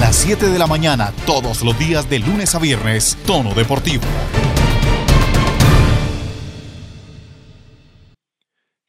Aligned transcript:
las 0.00 0.14
7 0.16 0.46
de 0.46 0.58
la 0.58 0.66
mañana, 0.66 1.12
todos 1.26 1.62
los 1.62 1.76
días 1.76 2.08
de 2.08 2.20
lunes 2.20 2.54
a 2.54 2.60
viernes, 2.60 3.18
Tono 3.26 3.52
Deportivo. 3.52 4.04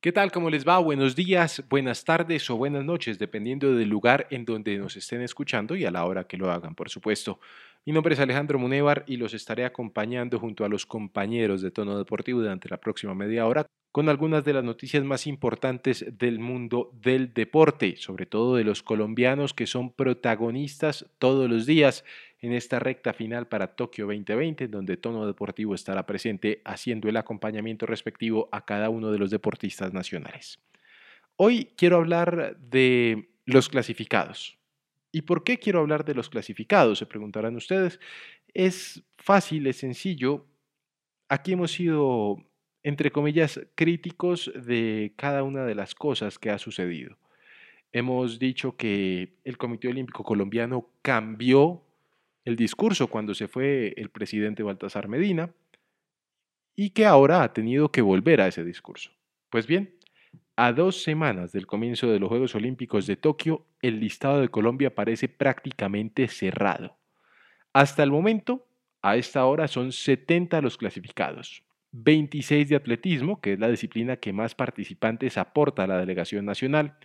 ¿Qué 0.01 0.11
tal? 0.11 0.31
¿Cómo 0.31 0.49
les 0.49 0.65
va? 0.65 0.77
Buenos 0.77 1.15
días, 1.15 1.63
buenas 1.67 2.05
tardes 2.05 2.49
o 2.49 2.57
buenas 2.57 2.85
noches, 2.85 3.17
dependiendo 3.17 3.73
del 3.73 3.89
lugar 3.89 4.27
en 4.29 4.45
donde 4.45 4.77
nos 4.77 4.95
estén 4.95 5.21
escuchando 5.21 5.75
y 5.75 5.83
a 5.83 5.91
la 5.91 6.05
hora 6.05 6.25
que 6.25 6.37
lo 6.37 6.51
hagan, 6.51 6.75
por 6.75 6.89
supuesto. 6.89 7.39
Mi 7.89 7.93
nombre 7.93 8.13
es 8.13 8.19
Alejandro 8.19 8.59
Munevar 8.59 9.03
y 9.07 9.17
los 9.17 9.33
estaré 9.33 9.65
acompañando 9.65 10.37
junto 10.37 10.63
a 10.63 10.69
los 10.69 10.85
compañeros 10.85 11.63
de 11.63 11.71
Tono 11.71 11.97
Deportivo 11.97 12.39
durante 12.39 12.69
la 12.69 12.77
próxima 12.77 13.15
media 13.15 13.47
hora 13.47 13.65
con 13.91 14.09
algunas 14.09 14.45
de 14.45 14.53
las 14.53 14.63
noticias 14.63 15.03
más 15.03 15.25
importantes 15.25 16.05
del 16.07 16.37
mundo 16.37 16.91
del 16.93 17.33
deporte, 17.33 17.95
sobre 17.97 18.27
todo 18.27 18.57
de 18.57 18.63
los 18.63 18.83
colombianos 18.83 19.55
que 19.55 19.65
son 19.65 19.91
protagonistas 19.91 21.07
todos 21.17 21.49
los 21.49 21.65
días 21.65 22.05
en 22.41 22.53
esta 22.53 22.77
recta 22.77 23.11
final 23.11 23.47
para 23.47 23.75
Tokio 23.75 24.05
2020, 24.05 24.67
donde 24.67 24.95
Tono 24.95 25.25
Deportivo 25.25 25.73
estará 25.73 26.05
presente 26.05 26.61
haciendo 26.65 27.09
el 27.09 27.17
acompañamiento 27.17 27.87
respectivo 27.87 28.49
a 28.51 28.65
cada 28.65 28.91
uno 28.91 29.11
de 29.11 29.17
los 29.17 29.31
deportistas 29.31 29.93
nacionales. 29.93 30.59
Hoy 31.37 31.71
quiero 31.75 31.97
hablar 31.97 32.55
de 32.59 33.31
los 33.45 33.67
clasificados. 33.67 34.58
¿Y 35.11 35.23
por 35.23 35.43
qué 35.43 35.57
quiero 35.57 35.79
hablar 35.79 36.05
de 36.05 36.13
los 36.15 36.29
clasificados? 36.29 36.99
Se 36.99 37.05
preguntarán 37.05 37.55
ustedes. 37.55 37.99
Es 38.53 39.03
fácil, 39.17 39.67
es 39.67 39.77
sencillo. 39.77 40.45
Aquí 41.27 41.53
hemos 41.53 41.71
sido 41.71 42.49
entre 42.83 43.11
comillas, 43.11 43.59
críticos 43.75 44.51
de 44.55 45.13
cada 45.17 45.43
una 45.43 45.65
de 45.65 45.75
las 45.75 45.95
cosas 45.95 46.39
que 46.39 46.49
ha 46.49 46.57
sucedido. 46.57 47.17
Hemos 47.91 48.39
dicho 48.39 48.77
que 48.77 49.33
el 49.43 49.57
Comité 49.57 49.87
Olímpico 49.87 50.23
Colombiano 50.23 50.89
cambió 51.01 51.83
el 52.45 52.55
discurso 52.55 53.07
cuando 53.07 53.33
se 53.33 53.47
fue 53.47 53.93
el 53.97 54.09
presidente 54.09 54.63
Baltasar 54.63 55.07
Medina 55.07 55.53
y 56.75 56.91
que 56.91 57.05
ahora 57.05 57.43
ha 57.43 57.53
tenido 57.53 57.91
que 57.91 58.01
volver 58.01 58.41
a 58.41 58.47
ese 58.47 58.63
discurso. 58.63 59.11
Pues 59.49 59.67
bien, 59.67 59.95
a 60.61 60.73
dos 60.73 61.03
semanas 61.03 61.53
del 61.53 61.65
comienzo 61.65 62.11
de 62.11 62.19
los 62.19 62.27
Juegos 62.27 62.53
Olímpicos 62.53 63.07
de 63.07 63.15
Tokio, 63.15 63.65
el 63.81 64.01
listado 64.01 64.41
de 64.41 64.49
Colombia 64.49 64.93
parece 64.93 65.29
prácticamente 65.29 66.27
cerrado. 66.27 66.97
Hasta 67.71 68.03
el 68.03 68.11
momento, 68.11 68.67
a 69.01 69.15
esta 69.15 69.45
hora 69.45 69.69
son 69.69 69.93
70 69.93 70.59
los 70.59 70.75
clasificados, 70.75 71.63
26 71.93 72.67
de 72.67 72.75
atletismo, 72.75 73.39
que 73.39 73.53
es 73.53 73.59
la 73.59 73.69
disciplina 73.69 74.17
que 74.17 74.33
más 74.33 74.53
participantes 74.53 75.37
aporta 75.37 75.85
a 75.85 75.87
la 75.87 75.97
delegación 75.97 76.43
nacional, 76.43 76.97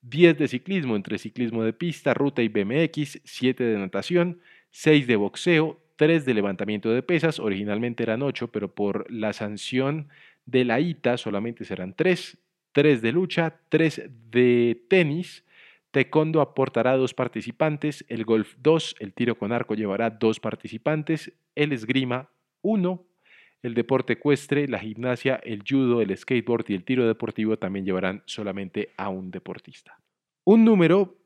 10 0.00 0.38
de 0.38 0.48
ciclismo 0.48 0.96
entre 0.96 1.18
ciclismo 1.18 1.62
de 1.62 1.74
pista, 1.74 2.14
ruta 2.14 2.40
y 2.40 2.48
BMX, 2.48 3.20
7 3.22 3.64
de 3.64 3.78
natación, 3.78 4.40
6 4.70 5.06
de 5.06 5.16
boxeo, 5.16 5.78
3 5.96 6.24
de 6.24 6.32
levantamiento 6.32 6.88
de 6.88 7.02
pesas, 7.02 7.38
originalmente 7.38 8.02
eran 8.02 8.22
8, 8.22 8.50
pero 8.50 8.74
por 8.74 9.10
la 9.12 9.34
sanción 9.34 10.08
de 10.46 10.64
la 10.64 10.80
ITA 10.80 11.18
solamente 11.18 11.66
serán 11.66 11.92
3, 11.92 12.38
3 12.74 13.00
de 13.00 13.12
lucha, 13.12 13.60
3 13.68 14.10
de 14.30 14.84
tenis, 14.88 15.44
taekwondo 15.92 16.40
aportará 16.40 16.96
dos 16.96 17.14
participantes, 17.14 18.04
el 18.08 18.24
golf 18.24 18.56
2, 18.58 18.96
el 18.98 19.14
tiro 19.14 19.38
con 19.38 19.52
arco 19.52 19.74
llevará 19.74 20.10
dos 20.10 20.40
participantes, 20.40 21.32
el 21.54 21.72
esgrima 21.72 22.30
1, 22.62 23.06
el 23.62 23.74
deporte 23.74 24.14
ecuestre, 24.14 24.66
la 24.66 24.80
gimnasia, 24.80 25.36
el 25.44 25.62
judo, 25.66 26.02
el 26.02 26.14
skateboard 26.16 26.64
y 26.68 26.74
el 26.74 26.84
tiro 26.84 27.06
deportivo 27.06 27.56
también 27.56 27.86
llevarán 27.86 28.24
solamente 28.26 28.90
a 28.96 29.08
un 29.08 29.30
deportista. 29.30 29.96
Un 30.42 30.64
número 30.64 31.16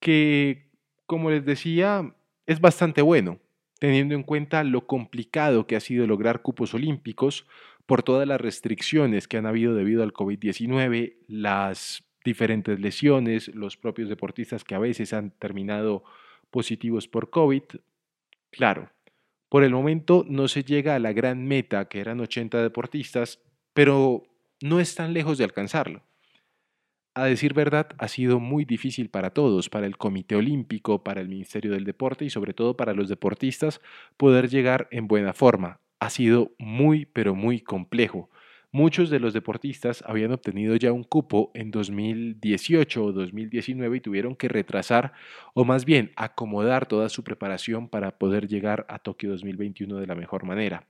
que, 0.00 0.68
como 1.06 1.30
les 1.30 1.46
decía, 1.46 2.14
es 2.46 2.60
bastante 2.60 3.00
bueno, 3.00 3.38
teniendo 3.78 4.14
en 4.14 4.22
cuenta 4.22 4.62
lo 4.64 4.86
complicado 4.86 5.66
que 5.66 5.76
ha 5.76 5.80
sido 5.80 6.06
lograr 6.06 6.42
cupos 6.42 6.74
olímpicos 6.74 7.46
por 7.90 8.04
todas 8.04 8.28
las 8.28 8.40
restricciones 8.40 9.26
que 9.26 9.36
han 9.36 9.46
habido 9.46 9.74
debido 9.74 10.04
al 10.04 10.12
COVID-19, 10.12 11.16
las 11.26 12.04
diferentes 12.24 12.78
lesiones, 12.78 13.48
los 13.48 13.76
propios 13.76 14.08
deportistas 14.08 14.62
que 14.62 14.76
a 14.76 14.78
veces 14.78 15.12
han 15.12 15.32
terminado 15.32 16.04
positivos 16.52 17.08
por 17.08 17.30
COVID. 17.30 17.64
Claro, 18.52 18.92
por 19.48 19.64
el 19.64 19.72
momento 19.72 20.24
no 20.28 20.46
se 20.46 20.62
llega 20.62 20.94
a 20.94 21.00
la 21.00 21.12
gran 21.12 21.48
meta, 21.48 21.88
que 21.88 21.98
eran 21.98 22.20
80 22.20 22.62
deportistas, 22.62 23.40
pero 23.74 24.22
no 24.62 24.78
es 24.78 24.94
tan 24.94 25.12
lejos 25.12 25.36
de 25.36 25.42
alcanzarlo. 25.42 26.04
A 27.14 27.24
decir 27.24 27.54
verdad, 27.54 27.88
ha 27.98 28.06
sido 28.06 28.38
muy 28.38 28.64
difícil 28.64 29.10
para 29.10 29.30
todos, 29.30 29.68
para 29.68 29.86
el 29.86 29.96
Comité 29.98 30.36
Olímpico, 30.36 31.02
para 31.02 31.20
el 31.20 31.28
Ministerio 31.28 31.72
del 31.72 31.82
Deporte 31.82 32.24
y 32.24 32.30
sobre 32.30 32.54
todo 32.54 32.76
para 32.76 32.94
los 32.94 33.08
deportistas, 33.08 33.80
poder 34.16 34.48
llegar 34.48 34.86
en 34.92 35.08
buena 35.08 35.32
forma. 35.32 35.80
Ha 36.00 36.10
sido 36.10 36.52
muy, 36.58 37.04
pero 37.06 37.34
muy 37.34 37.60
complejo. 37.60 38.30
Muchos 38.72 39.10
de 39.10 39.18
los 39.18 39.34
deportistas 39.34 40.04
habían 40.06 40.30
obtenido 40.30 40.76
ya 40.76 40.92
un 40.92 41.02
cupo 41.02 41.50
en 41.54 41.72
2018 41.72 43.04
o 43.04 43.12
2019 43.12 43.96
y 43.96 44.00
tuvieron 44.00 44.36
que 44.36 44.48
retrasar 44.48 45.12
o 45.54 45.64
más 45.64 45.84
bien 45.84 46.12
acomodar 46.14 46.86
toda 46.86 47.08
su 47.08 47.24
preparación 47.24 47.88
para 47.88 48.16
poder 48.16 48.46
llegar 48.46 48.86
a 48.88 49.00
Tokio 49.00 49.30
2021 49.30 49.96
de 49.96 50.06
la 50.06 50.14
mejor 50.14 50.44
manera. 50.44 50.86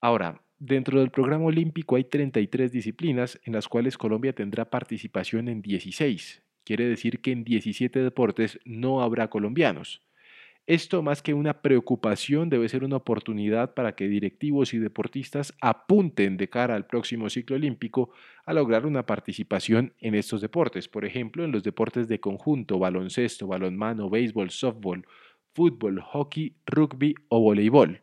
Ahora, 0.00 0.42
dentro 0.58 0.98
del 0.98 1.10
programa 1.10 1.44
olímpico 1.44 1.94
hay 1.94 2.04
33 2.04 2.72
disciplinas 2.72 3.40
en 3.44 3.52
las 3.52 3.68
cuales 3.68 3.96
Colombia 3.96 4.32
tendrá 4.32 4.68
participación 4.68 5.48
en 5.48 5.62
16. 5.62 6.42
Quiere 6.64 6.88
decir 6.88 7.20
que 7.20 7.30
en 7.30 7.44
17 7.44 8.00
deportes 8.00 8.58
no 8.64 9.00
habrá 9.00 9.28
colombianos. 9.28 10.02
Esto 10.70 11.02
más 11.02 11.20
que 11.20 11.34
una 11.34 11.62
preocupación 11.62 12.48
debe 12.48 12.68
ser 12.68 12.84
una 12.84 12.94
oportunidad 12.94 13.74
para 13.74 13.96
que 13.96 14.06
directivos 14.06 14.72
y 14.72 14.78
deportistas 14.78 15.52
apunten 15.60 16.36
de 16.36 16.48
cara 16.48 16.76
al 16.76 16.86
próximo 16.86 17.28
ciclo 17.28 17.56
olímpico 17.56 18.10
a 18.44 18.52
lograr 18.52 18.86
una 18.86 19.04
participación 19.04 19.94
en 19.98 20.14
estos 20.14 20.40
deportes, 20.40 20.86
por 20.86 21.04
ejemplo 21.04 21.42
en 21.42 21.50
los 21.50 21.64
deportes 21.64 22.06
de 22.06 22.20
conjunto, 22.20 22.78
baloncesto, 22.78 23.48
balonmano, 23.48 24.08
béisbol, 24.08 24.50
softball, 24.50 25.04
fútbol, 25.54 26.00
hockey, 26.02 26.54
rugby 26.66 27.16
o 27.26 27.40
voleibol. 27.40 28.02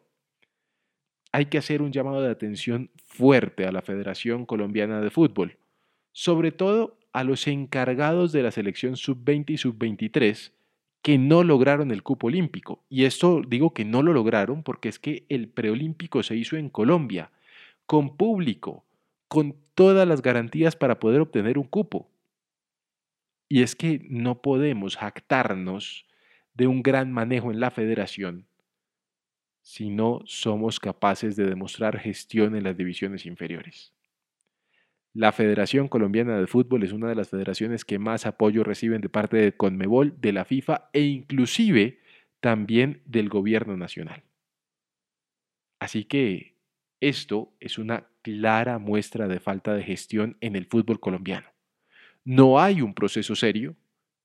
Hay 1.31 1.45
que 1.45 1.59
hacer 1.59 1.81
un 1.81 1.93
llamado 1.93 2.21
de 2.21 2.31
atención 2.31 2.91
fuerte 2.97 3.65
a 3.65 3.71
la 3.71 3.81
Federación 3.81 4.45
Colombiana 4.45 4.99
de 4.99 5.09
Fútbol, 5.09 5.57
sobre 6.11 6.51
todo 6.51 6.99
a 7.13 7.23
los 7.23 7.47
encargados 7.47 8.33
de 8.33 8.43
la 8.43 8.51
selección 8.51 8.97
sub-20 8.97 9.51
y 9.51 9.57
sub-23, 9.57 10.51
que 11.01 11.17
no 11.17 11.43
lograron 11.43 11.91
el 11.91 12.03
cupo 12.03 12.27
olímpico. 12.27 12.83
Y 12.89 13.05
esto 13.05 13.41
digo 13.47 13.73
que 13.73 13.85
no 13.85 14.03
lo 14.03 14.13
lograron 14.13 14.63
porque 14.63 14.89
es 14.89 14.99
que 14.99 15.25
el 15.29 15.47
preolímpico 15.47 16.23
se 16.23 16.35
hizo 16.35 16.57
en 16.57 16.69
Colombia, 16.69 17.31
con 17.85 18.17
público, 18.17 18.85
con 19.27 19.55
todas 19.75 20.07
las 20.07 20.21
garantías 20.21 20.75
para 20.75 20.99
poder 20.99 21.21
obtener 21.21 21.57
un 21.57 21.67
cupo. 21.67 22.09
Y 23.49 23.61
es 23.61 23.75
que 23.75 24.05
no 24.09 24.41
podemos 24.41 24.97
jactarnos 24.97 26.05
de 26.53 26.67
un 26.67 26.83
gran 26.83 27.11
manejo 27.11 27.51
en 27.51 27.59
la 27.59 27.71
federación 27.71 28.47
si 29.61 29.89
no 29.89 30.21
somos 30.25 30.79
capaces 30.79 31.35
de 31.35 31.45
demostrar 31.45 31.99
gestión 31.99 32.55
en 32.55 32.63
las 32.63 32.77
divisiones 32.77 33.25
inferiores. 33.25 33.93
La 35.17 35.31
Federación 35.31 35.87
Colombiana 35.87 36.37
de 36.37 36.45
Fútbol 36.45 36.83
es 36.83 36.91
una 36.91 37.09
de 37.09 37.15
las 37.15 37.29
federaciones 37.29 37.85
que 37.85 37.97
más 37.97 38.27
apoyo 38.27 38.63
reciben 38.63 39.01
de 39.01 39.09
parte 39.09 39.37
de 39.37 39.51
Conmebol, 39.51 40.13
de 40.21 40.31
la 40.31 40.45
FIFA 40.45 40.91
e 40.93 41.01
inclusive 41.01 41.97
también 42.39 43.01
del 43.07 43.27
gobierno 43.27 43.75
nacional. 43.77 44.21
Así 45.79 46.03
que 46.03 46.53
esto 47.01 47.51
es 47.59 47.79
una 47.79 48.05
clara 48.21 48.77
muestra 48.77 49.27
de 49.27 49.39
falta 49.39 49.73
de 49.73 49.81
gestión 49.81 50.37
en 50.39 50.55
el 50.55 50.67
fútbol 50.67 50.99
colombiano. 50.99 51.47
No 52.23 52.59
hay 52.59 52.83
un 52.83 52.93
proceso 52.93 53.35
serio 53.35 53.75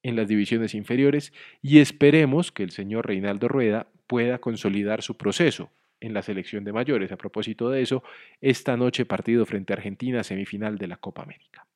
en 0.03 0.15
las 0.15 0.29
divisiones 0.29 0.75
inferiores 0.75 1.33
y 1.63 1.79
esperemos 1.79 2.53
que 2.53 2.65
el 2.65 2.71
señor 2.71 3.07
Reinaldo 3.07 3.49
Rueda 3.49 3.87
pueda 4.07 4.41
consolidar 4.41 5.01
su 5.01 5.17
proceso 5.17 5.71
en 6.03 6.13
la 6.13 6.23
selección 6.23 6.65
de 6.65 6.73
mayores. 6.73 7.13
A 7.13 7.17
propósito 7.17 7.71
de 7.71 7.81
eso, 7.81 8.03
esta 8.41 8.77
noche 8.77 9.07
partido 9.07 9.47
frente 9.47 9.73
a 9.73 9.77
Argentina, 9.77 10.23
semifinal 10.23 10.77
de 10.77 10.89
la 10.89 10.97
Copa 10.97 11.23
América. 11.23 11.67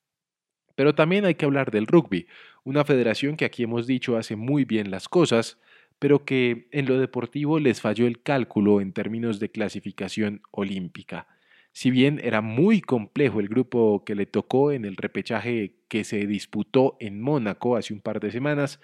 Pero 0.75 0.93
también 0.93 1.25
hay 1.25 1.35
que 1.35 1.45
hablar 1.45 1.71
del 1.71 1.87
rugby, 1.87 2.27
una 2.63 2.83
federación 2.83 3.35
que 3.35 3.45
aquí 3.45 3.63
hemos 3.63 3.87
dicho 3.87 4.17
hace 4.17 4.35
muy 4.35 4.65
bien 4.65 4.91
las 4.91 5.09
cosas, 5.09 5.59
pero 5.97 6.25
que 6.25 6.67
en 6.71 6.85
lo 6.85 6.99
deportivo 6.99 7.59
les 7.59 7.81
falló 7.81 8.05
el 8.05 8.21
cálculo 8.21 8.81
en 8.81 8.93
términos 8.93 9.39
de 9.39 9.49
clasificación 9.49 10.43
olímpica. 10.51 11.27
Si 11.71 11.89
bien 11.89 12.19
era 12.23 12.41
muy 12.41 12.81
complejo 12.81 13.39
el 13.39 13.47
grupo 13.47 14.03
que 14.05 14.15
le 14.15 14.25
tocó 14.25 14.71
en 14.71 14.85
el 14.85 14.97
repechaje 14.97 15.77
que 15.87 16.03
se 16.03 16.27
disputó 16.27 16.97
en 16.99 17.21
Mónaco 17.21 17.75
hace 17.75 17.93
un 17.93 18.01
par 18.01 18.19
de 18.19 18.31
semanas, 18.31 18.79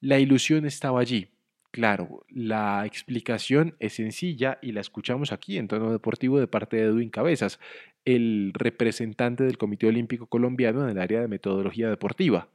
la 0.00 0.18
ilusión 0.18 0.66
estaba 0.66 1.00
allí 1.00 1.28
Claro, 1.72 2.24
la 2.28 2.84
explicación 2.84 3.76
es 3.78 3.94
sencilla 3.94 4.58
y 4.60 4.72
la 4.72 4.80
escuchamos 4.80 5.30
aquí 5.32 5.56
en 5.56 5.68
tono 5.68 5.92
deportivo 5.92 6.40
de 6.40 6.48
parte 6.48 6.76
de 6.76 6.84
Edwin 6.84 7.10
Cabezas, 7.10 7.60
el 8.04 8.52
representante 8.54 9.44
del 9.44 9.56
Comité 9.58 9.86
Olímpico 9.86 10.26
Colombiano 10.26 10.82
en 10.82 10.90
el 10.90 10.98
área 10.98 11.20
de 11.20 11.28
metodología 11.28 11.88
deportiva. 11.88 12.48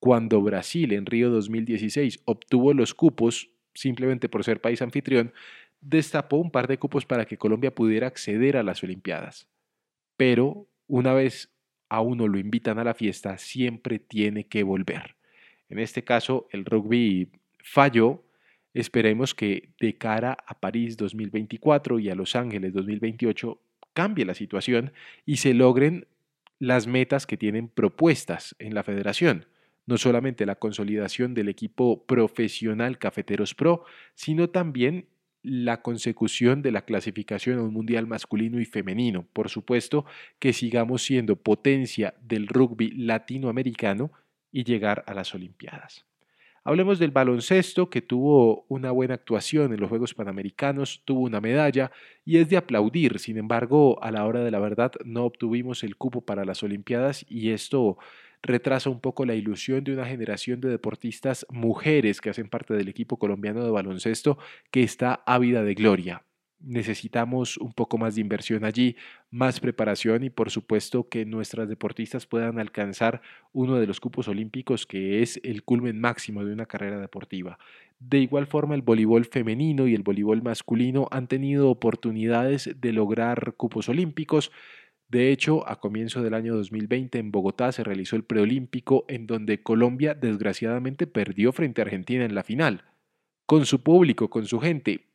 cuando 0.00 0.42
Brasil 0.42 0.92
en 0.92 1.06
Río 1.06 1.30
2016 1.30 2.20
obtuvo 2.26 2.74
los 2.74 2.92
cupos 2.94 3.50
simplemente 3.74 4.28
por 4.28 4.44
ser 4.44 4.60
país 4.60 4.82
anfitrión, 4.82 5.32
destapó 5.80 6.36
un 6.36 6.50
par 6.50 6.68
de 6.68 6.78
cupos 6.78 7.06
para 7.06 7.24
que 7.24 7.38
Colombia 7.38 7.74
pudiera 7.74 8.06
acceder 8.06 8.56
a 8.58 8.62
las 8.62 8.82
Olimpiadas. 8.82 9.48
Pero 10.16 10.68
una 10.86 11.14
vez 11.14 11.50
a 11.88 12.00
uno 12.02 12.28
lo 12.28 12.38
invitan 12.38 12.78
a 12.78 12.84
la 12.84 12.94
fiesta, 12.94 13.38
siempre 13.38 13.98
tiene 13.98 14.46
que 14.46 14.62
volver. 14.62 15.16
En 15.68 15.78
este 15.78 16.04
caso, 16.04 16.48
el 16.52 16.64
rugby 16.66 17.30
falló. 17.62 18.22
Esperemos 18.74 19.34
que 19.34 19.70
de 19.80 19.96
cara 19.96 20.36
a 20.46 20.58
París 20.60 20.96
2024 20.96 22.00
y 22.00 22.10
a 22.10 22.16
Los 22.16 22.34
Ángeles 22.34 22.72
2028 22.74 23.60
cambie 23.94 24.24
la 24.24 24.34
situación 24.34 24.92
y 25.24 25.36
se 25.36 25.54
logren 25.54 26.06
las 26.58 26.86
metas 26.86 27.26
que 27.26 27.36
tienen 27.36 27.68
propuestas 27.68 28.56
en 28.58 28.74
la 28.74 28.82
federación. 28.82 29.46
No 29.86 29.96
solamente 29.96 30.44
la 30.44 30.56
consolidación 30.56 31.34
del 31.34 31.48
equipo 31.48 32.04
profesional 32.04 32.98
Cafeteros 32.98 33.54
Pro, 33.54 33.84
sino 34.14 34.50
también 34.50 35.06
la 35.42 35.82
consecución 35.82 36.62
de 36.62 36.72
la 36.72 36.86
clasificación 36.86 37.58
a 37.58 37.62
un 37.62 37.72
mundial 37.72 38.06
masculino 38.06 38.60
y 38.60 38.64
femenino. 38.64 39.26
Por 39.32 39.50
supuesto 39.50 40.06
que 40.38 40.52
sigamos 40.52 41.02
siendo 41.02 41.36
potencia 41.36 42.14
del 42.22 42.48
rugby 42.48 42.90
latinoamericano 42.92 44.10
y 44.50 44.64
llegar 44.64 45.04
a 45.06 45.14
las 45.14 45.34
Olimpiadas. 45.34 46.06
Hablemos 46.66 46.98
del 46.98 47.10
baloncesto, 47.10 47.90
que 47.90 48.00
tuvo 48.00 48.64
una 48.68 48.90
buena 48.90 49.12
actuación 49.12 49.74
en 49.74 49.80
los 49.80 49.90
Juegos 49.90 50.14
Panamericanos, 50.14 51.02
tuvo 51.04 51.20
una 51.20 51.38
medalla 51.38 51.92
y 52.24 52.38
es 52.38 52.48
de 52.48 52.56
aplaudir. 52.56 53.18
Sin 53.18 53.36
embargo, 53.36 54.02
a 54.02 54.10
la 54.10 54.24
hora 54.24 54.42
de 54.42 54.50
la 54.50 54.60
verdad 54.60 54.92
no 55.04 55.24
obtuvimos 55.24 55.84
el 55.84 55.96
cupo 55.96 56.22
para 56.22 56.46
las 56.46 56.62
Olimpiadas 56.62 57.26
y 57.28 57.50
esto 57.50 57.98
retrasa 58.40 58.88
un 58.88 59.00
poco 59.00 59.26
la 59.26 59.34
ilusión 59.34 59.84
de 59.84 59.92
una 59.92 60.06
generación 60.06 60.62
de 60.62 60.70
deportistas 60.70 61.46
mujeres 61.50 62.22
que 62.22 62.30
hacen 62.30 62.48
parte 62.48 62.72
del 62.72 62.88
equipo 62.88 63.18
colombiano 63.18 63.62
de 63.62 63.70
baloncesto 63.70 64.38
que 64.70 64.82
está 64.82 65.22
ávida 65.26 65.64
de 65.64 65.74
gloria 65.74 66.24
necesitamos 66.60 67.56
un 67.58 67.72
poco 67.72 67.98
más 67.98 68.14
de 68.14 68.20
inversión 68.20 68.64
allí, 68.64 68.96
más 69.30 69.60
preparación 69.60 70.24
y 70.24 70.30
por 70.30 70.50
supuesto 70.50 71.08
que 71.08 71.26
nuestras 71.26 71.68
deportistas 71.68 72.26
puedan 72.26 72.58
alcanzar 72.58 73.22
uno 73.52 73.76
de 73.76 73.86
los 73.86 74.00
cupos 74.00 74.28
olímpicos 74.28 74.86
que 74.86 75.22
es 75.22 75.40
el 75.42 75.62
culmen 75.62 76.00
máximo 76.00 76.44
de 76.44 76.52
una 76.52 76.66
carrera 76.66 76.98
deportiva. 76.98 77.58
De 78.00 78.18
igual 78.18 78.46
forma 78.46 78.74
el 78.74 78.82
voleibol 78.82 79.24
femenino 79.24 79.86
y 79.86 79.94
el 79.94 80.02
voleibol 80.02 80.42
masculino 80.42 81.08
han 81.10 81.26
tenido 81.26 81.70
oportunidades 81.70 82.70
de 82.76 82.92
lograr 82.92 83.54
cupos 83.56 83.88
olímpicos. 83.88 84.50
De 85.08 85.30
hecho, 85.30 85.68
a 85.68 85.80
comienzo 85.80 86.22
del 86.22 86.34
año 86.34 86.54
2020 86.56 87.18
en 87.18 87.30
Bogotá 87.30 87.72
se 87.72 87.84
realizó 87.84 88.16
el 88.16 88.24
preolímpico 88.24 89.04
en 89.08 89.26
donde 89.26 89.62
Colombia 89.62 90.14
desgraciadamente 90.14 91.06
perdió 91.06 91.52
frente 91.52 91.80
a 91.80 91.84
Argentina 91.84 92.24
en 92.24 92.34
la 92.34 92.42
final. 92.42 92.84
Con 93.46 93.66
su 93.66 93.82
público, 93.82 94.28
con 94.28 94.46
su 94.46 94.60
gente, 94.60 95.06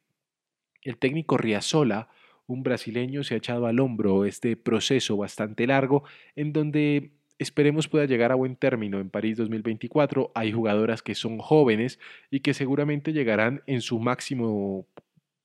el 0.89 0.97
técnico 0.97 1.37
Riazola, 1.37 2.09
un 2.47 2.63
brasileño, 2.63 3.23
se 3.23 3.35
ha 3.35 3.37
echado 3.37 3.67
al 3.67 3.79
hombro 3.79 4.25
este 4.25 4.57
proceso 4.57 5.15
bastante 5.17 5.67
largo 5.67 6.03
en 6.35 6.51
donde 6.51 7.11
esperemos 7.37 7.87
pueda 7.87 8.05
llegar 8.05 8.31
a 8.31 8.35
buen 8.35 8.55
término 8.55 8.99
en 8.99 9.09
París 9.09 9.37
2024. 9.37 10.31
Hay 10.33 10.51
jugadoras 10.51 11.03
que 11.03 11.13
son 11.13 11.37
jóvenes 11.37 11.99
y 12.31 12.39
que 12.39 12.55
seguramente 12.55 13.13
llegarán 13.13 13.61
en 13.67 13.81
su 13.81 13.99
máximo 13.99 14.87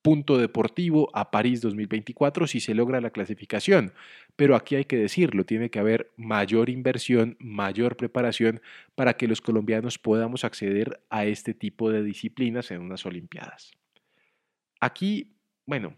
punto 0.01 0.37
deportivo 0.37 1.09
a 1.13 1.31
París 1.31 1.61
2024 1.61 2.47
si 2.47 2.59
se 2.59 2.75
logra 2.75 2.99
la 2.99 3.11
clasificación. 3.11 3.93
Pero 4.35 4.55
aquí 4.55 4.75
hay 4.75 4.85
que 4.85 4.97
decirlo, 4.97 5.45
tiene 5.45 5.69
que 5.69 5.79
haber 5.79 6.11
mayor 6.17 6.69
inversión, 6.69 7.37
mayor 7.39 7.97
preparación 7.97 8.61
para 8.95 9.13
que 9.13 9.27
los 9.27 9.41
colombianos 9.41 9.99
podamos 9.99 10.43
acceder 10.43 11.01
a 11.09 11.25
este 11.25 11.53
tipo 11.53 11.91
de 11.91 12.03
disciplinas 12.03 12.71
en 12.71 12.81
unas 12.81 13.05
Olimpiadas. 13.05 13.71
Aquí, 14.79 15.34
bueno, 15.65 15.95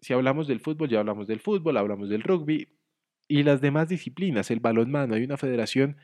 si 0.00 0.12
hablamos 0.12 0.48
del 0.48 0.60
fútbol, 0.60 0.88
ya 0.88 1.00
hablamos 1.00 1.26
del 1.26 1.40
fútbol, 1.40 1.76
hablamos 1.76 2.08
del 2.08 2.22
rugby 2.22 2.68
y 3.28 3.42
las 3.44 3.60
demás 3.60 3.88
disciplinas, 3.88 4.50
el 4.50 4.60
balonmano, 4.60 5.14
hay 5.14 5.24
una 5.24 5.36
federación 5.36 5.96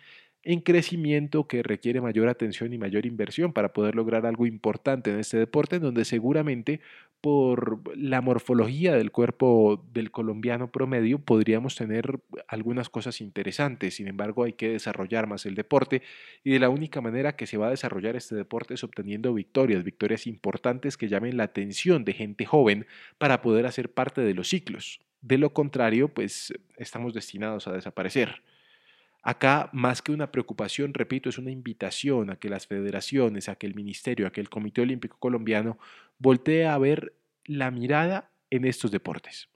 en 0.42 0.60
crecimiento 0.60 1.48
que 1.48 1.62
requiere 1.62 2.00
mayor 2.00 2.28
atención 2.28 2.72
y 2.72 2.78
mayor 2.78 3.06
inversión 3.06 3.52
para 3.52 3.72
poder 3.72 3.96
lograr 3.96 4.24
algo 4.24 4.46
importante 4.46 5.10
en 5.10 5.18
este 5.18 5.36
deporte, 5.36 5.76
en 5.76 5.82
donde 5.82 6.04
seguramente 6.04 6.80
por 7.20 7.96
la 7.96 8.20
morfología 8.20 8.94
del 8.94 9.10
cuerpo 9.10 9.84
del 9.92 10.10
colombiano 10.10 10.70
promedio 10.70 11.18
podríamos 11.18 11.74
tener 11.74 12.20
algunas 12.46 12.88
cosas 12.88 13.20
interesantes. 13.20 13.94
Sin 13.94 14.08
embargo, 14.08 14.44
hay 14.44 14.52
que 14.52 14.70
desarrollar 14.70 15.26
más 15.26 15.44
el 15.46 15.54
deporte 15.54 16.02
y 16.44 16.52
de 16.52 16.60
la 16.60 16.68
única 16.68 17.00
manera 17.00 17.34
que 17.34 17.46
se 17.46 17.56
va 17.56 17.68
a 17.68 17.70
desarrollar 17.70 18.14
este 18.14 18.36
deporte 18.36 18.74
es 18.74 18.84
obteniendo 18.84 19.34
victorias, 19.34 19.82
victorias 19.82 20.26
importantes 20.26 20.96
que 20.96 21.08
llamen 21.08 21.36
la 21.36 21.44
atención 21.44 22.04
de 22.04 22.12
gente 22.12 22.44
joven 22.46 22.86
para 23.18 23.42
poder 23.42 23.66
hacer 23.66 23.92
parte 23.92 24.20
de 24.20 24.34
los 24.34 24.48
ciclos. 24.48 25.00
De 25.20 25.38
lo 25.38 25.52
contrario, 25.52 26.08
pues 26.08 26.54
estamos 26.76 27.14
destinados 27.14 27.66
a 27.66 27.72
desaparecer. 27.72 28.42
Acá, 29.22 29.68
más 29.72 30.00
que 30.00 30.12
una 30.12 30.30
preocupación, 30.30 30.94
repito, 30.94 31.28
es 31.28 31.38
una 31.38 31.50
invitación 31.50 32.30
a 32.30 32.36
que 32.36 32.48
las 32.48 32.66
federaciones, 32.66 33.48
a 33.48 33.56
que 33.56 33.66
el 33.66 33.74
Ministerio, 33.74 34.26
a 34.26 34.30
que 34.30 34.40
el 34.40 34.48
Comité 34.48 34.80
Olímpico 34.80 35.16
Colombiano 35.18 35.78
voltee 36.18 36.66
a 36.66 36.78
ver 36.78 37.14
la 37.44 37.70
mirada 37.70 38.30
en 38.50 38.64
estos 38.64 38.90
deportes. 38.90 39.48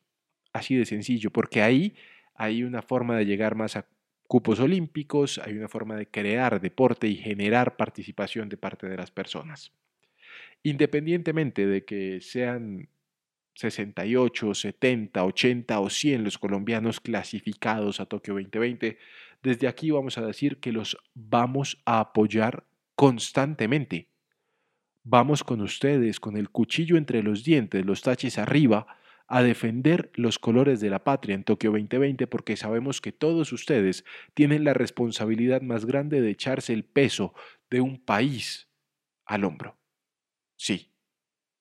Así 0.53 0.75
de 0.76 0.85
sencillo, 0.85 1.31
porque 1.31 1.62
ahí 1.62 1.94
hay 2.35 2.64
una 2.64 2.82
forma 2.82 3.17
de 3.17 3.25
llegar 3.25 3.55
más 3.55 3.76
a 3.76 3.87
cupos 4.26 4.61
olímpicos, 4.61 5.38
hay 5.38 5.56
una 5.56 5.69
forma 5.69 5.97
de 5.97 6.06
crear 6.06 6.61
deporte 6.61 7.06
y 7.06 7.17
generar 7.17 7.76
participación 7.76 8.49
de 8.49 8.56
parte 8.56 8.88
de 8.88 8.97
las 8.97 9.11
personas. 9.11 9.73
Independientemente 10.62 11.67
de 11.67 11.85
que 11.85 12.20
sean 12.20 12.88
68, 13.55 14.55
70, 14.55 15.25
80 15.25 15.81
o 15.81 15.91
100 15.91 16.25
los 16.25 16.38
colombianos 16.38 17.00
clasificados 17.00 18.00
a 18.00 18.06
Tokio 18.06 18.35
2020, 18.35 18.97
desde 19.43 19.69
aquí 19.69 19.91
vamos 19.91 20.19
a 20.19 20.27
decir 20.27 20.59
que 20.59 20.73
los 20.73 20.97
vamos 21.15 21.83
a 21.85 22.00
apoyar 22.00 22.65
constantemente. 22.94 24.09
Vamos 25.03 25.43
con 25.43 25.61
ustedes, 25.61 26.21
con 26.21 26.37
el 26.37 26.50
cuchillo 26.50 26.97
entre 26.97 27.23
los 27.23 27.43
dientes, 27.43 27.85
los 27.85 28.03
taches 28.03 28.39
arriba, 28.39 28.87
a 29.27 29.43
defender 29.43 30.11
los 30.15 30.39
colores 30.39 30.81
de 30.81 30.91
la 30.91 31.03
patria 31.03 31.35
en 31.35 31.43
Tokio 31.43 31.71
2020 31.71 32.27
porque 32.27 32.56
sabemos 32.56 33.00
que 33.00 33.12
todos 33.12 33.53
ustedes 33.53 34.05
tienen 34.35 34.62
la 34.62 34.75
responsabilidad 34.75 35.62
más 35.62 35.87
grande 35.87 36.21
de 36.21 36.31
echarse 36.31 36.73
el 36.73 36.85
peso 36.85 37.35
de 37.71 37.81
un 37.81 37.99
país 37.99 38.69
al 39.25 39.45
hombro. 39.45 39.79
Sí, 40.56 40.93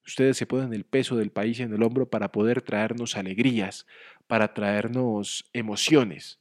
ustedes 0.05 0.38
se 0.38 0.46
ponen 0.46 0.74
el 0.74 0.84
peso 0.84 1.15
del 1.15 1.32
país 1.32 1.60
en 1.62 1.74
el 1.74 1.82
hombro 1.82 2.10
para 2.10 2.32
poder 2.32 2.62
traernos 2.62 3.15
alegrías, 3.15 3.88
para 4.27 4.53
traernos 4.53 5.50
emociones 5.53 6.40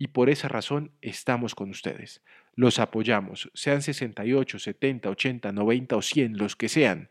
y 0.00 0.08
por 0.08 0.30
esa 0.30 0.48
razón 0.48 0.92
estamos 1.02 1.54
con 1.54 1.68
ustedes. 1.68 2.22
Los 2.54 2.78
apoyamos, 2.78 3.50
sean 3.52 3.82
68, 3.82 4.58
70, 4.58 5.10
80, 5.10 5.52
90 5.52 5.96
o 5.96 6.00
100, 6.00 6.38
los 6.38 6.56
que 6.56 6.70
sean. 6.70 7.10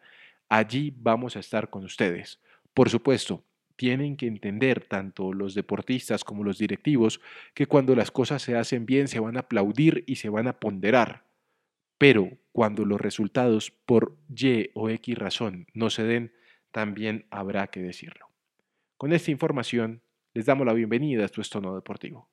Allí 0.49 0.91
vamos 0.97 1.35
a 1.35 1.39
estar 1.39 1.69
con 1.69 1.85
ustedes. 1.85 2.41
Por 2.73 2.89
supuesto, 2.89 3.45
tienen 3.75 4.17
que 4.17 4.25
entender 4.25 4.87
tanto 4.87 5.33
los 5.33 5.53
deportistas 5.53 6.23
como 6.23 6.43
los 6.43 6.57
directivos 6.57 7.21
que 7.53 7.67
cuando 7.67 7.95
las 7.95 8.09
cosas 8.09 8.41
se 8.41 8.57
hacen 8.57 8.87
bien 8.87 9.07
se 9.07 9.19
van 9.19 9.37
a 9.37 9.41
aplaudir 9.41 10.03
y 10.07 10.15
se 10.15 10.29
van 10.29 10.47
a 10.47 10.59
ponderar. 10.59 11.27
Pero 11.99 12.39
cuando 12.51 12.85
los 12.85 12.99
resultados 12.99 13.69
por 13.69 14.17
Y 14.35 14.71
o 14.73 14.89
X 14.89 15.15
razón 15.15 15.67
no 15.75 15.91
se 15.91 16.05
den, 16.05 16.33
también 16.71 17.27
habrá 17.29 17.67
que 17.67 17.83
decirlo. 17.83 18.31
Con 18.97 19.13
esta 19.13 19.29
información, 19.29 20.01
les 20.33 20.47
damos 20.47 20.65
la 20.65 20.73
bienvenida 20.73 21.21
a 21.21 21.25
este 21.27 21.43
tono 21.43 21.75
deportivo. 21.75 22.27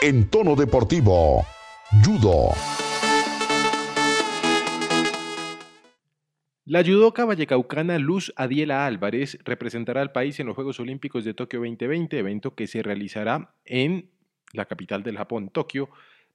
En 0.00 0.28
tono 0.28 0.54
deportivo. 0.54 1.44
Judo. 2.04 2.50
La 6.64 6.84
judoka 6.84 7.24
vallecaucana 7.24 7.98
Luz 7.98 8.32
Adiela 8.36 8.86
Álvarez 8.86 9.38
representará 9.44 10.02
al 10.02 10.12
país 10.12 10.38
en 10.38 10.46
los 10.46 10.54
Juegos 10.54 10.78
Olímpicos 10.80 11.24
de 11.24 11.34
Tokio 11.34 11.60
2020, 11.60 12.18
evento 12.18 12.54
que 12.54 12.66
se 12.66 12.82
realizará 12.82 13.54
en 13.64 14.10
la 14.52 14.66
capital 14.66 15.02
del 15.02 15.16
Japón, 15.16 15.48
Tokio, 15.48 15.88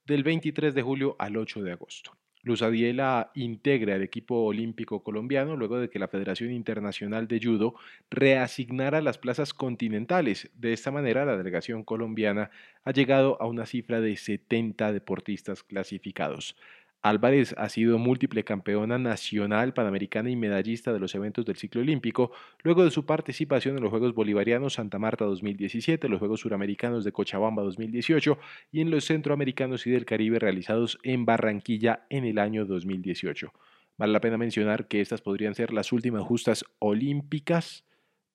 del 0.05 0.23
23 0.23 0.73
de 0.73 0.81
julio 0.81 1.15
al 1.19 1.37
8 1.37 1.61
de 1.61 1.71
agosto. 1.71 2.17
Luz 2.43 2.61
Adiela 2.61 3.31
integra 3.35 3.95
el 3.95 4.01
equipo 4.01 4.43
olímpico 4.43 5.01
colombiano 5.01 5.55
luego 5.55 5.79
de 5.79 5.89
que 5.89 5.97
la 5.97 6.09
Federación 6.09 6.51
Internacional 6.51 7.27
de 7.27 7.39
Judo 7.41 7.75
reasignara 8.11 9.01
las 9.01 9.17
plazas 9.17 9.53
continentales. 9.53 10.51
De 10.53 10.73
esta 10.73 10.91
manera, 10.91 11.23
la 11.23 11.37
delegación 11.37 11.83
colombiana 11.83 12.51
ha 12.83 12.91
llegado 12.91 13.41
a 13.41 13.47
una 13.47 13.65
cifra 13.65 14.01
de 14.01 14.17
70 14.17 14.91
deportistas 14.91 15.63
clasificados. 15.63 16.57
Álvarez 17.03 17.53
ha 17.57 17.67
sido 17.67 17.97
múltiple 17.97 18.45
campeona 18.45 18.97
nacional, 18.97 19.73
panamericana 19.73 20.29
y 20.29 20.37
medallista 20.37 20.93
de 20.93 21.01
los 21.01 21.13
eventos 21.15 21.43
del 21.45 21.57
ciclo 21.57 21.81
olímpico, 21.81 22.31
luego 22.63 22.85
de 22.85 22.91
su 22.91 23.05
participación 23.05 23.75
en 23.75 23.83
los 23.83 23.89
Juegos 23.89 24.15
Bolivarianos 24.15 24.75
Santa 24.75 24.99
Marta 24.99 25.25
2017, 25.25 26.07
los 26.07 26.19
Juegos 26.19 26.39
Suramericanos 26.39 27.03
de 27.03 27.11
Cochabamba 27.11 27.61
2018 27.61 28.39
y 28.71 28.79
en 28.79 28.89
los 28.89 29.03
Centroamericanos 29.03 29.85
y 29.85 29.91
del 29.91 30.05
Caribe 30.05 30.39
realizados 30.39 30.97
en 31.03 31.25
Barranquilla 31.25 32.05
en 32.09 32.23
el 32.23 32.39
año 32.39 32.65
2018. 32.65 33.51
Vale 33.97 34.13
la 34.13 34.21
pena 34.21 34.37
mencionar 34.37 34.87
que 34.87 35.01
estas 35.01 35.21
podrían 35.21 35.55
ser 35.55 35.73
las 35.73 35.91
últimas 35.91 36.23
justas 36.23 36.63
olímpicas 36.79 37.83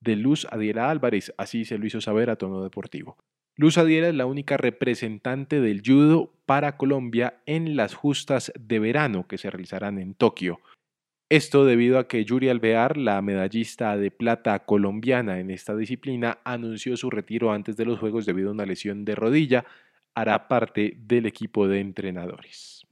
de 0.01 0.15
Luz 0.17 0.47
Adiela 0.51 0.91
Álvarez, 0.91 1.33
así 1.39 1.65
se 1.65 1.79
lo 1.79 1.87
hizo 1.87 2.03
saber 2.03 2.29
a 2.29 2.37
tono 2.37 2.63
deportivo. 2.63 3.17
Luz 3.59 3.77
Adiela 3.77 4.07
es 4.07 4.15
la 4.15 4.27
única 4.27 4.57
representante 4.57 5.61
del 5.61 5.83
judo 5.85 6.33
para 6.47 6.77
Colombia 6.77 7.43
en 7.45 7.75
las 7.75 7.93
justas 7.93 8.53
de 8.57 8.79
verano 8.79 9.27
que 9.27 9.37
se 9.37 9.51
realizarán 9.51 9.99
en 9.99 10.15
Tokio. 10.15 10.61
Esto 11.29 11.65
debido 11.65 11.99
a 11.99 12.07
que 12.07 12.25
Yuri 12.25 12.51
Alvear, 12.51 12.97
la 12.97 13.21
medallista 13.21 13.97
de 13.97 14.13
plata 14.13 14.61
colombiana 14.61 15.41
en 15.41 15.51
esta 15.51 15.75
disciplina, 15.75 16.39
anunció 16.45 16.97
su 16.97 17.11
retiro 17.11 17.51
antes 17.51 17.77
de 17.77 17.85
los 17.85 17.99
Juegos 17.99 18.27
debido 18.27 18.51
a 18.51 18.53
una 18.53 18.65
lesión 18.65 19.05
de 19.05 19.17
rodilla, 19.17 19.65
hará 20.15 20.47
parte 20.47 20.95
del 20.97 21.27
equipo 21.27 21.67
de 21.67 21.81
entrenadores. 21.81 22.87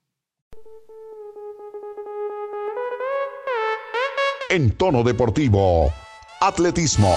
En 4.50 4.72
tono 4.72 5.04
deportivo, 5.04 5.92
atletismo. 6.40 7.14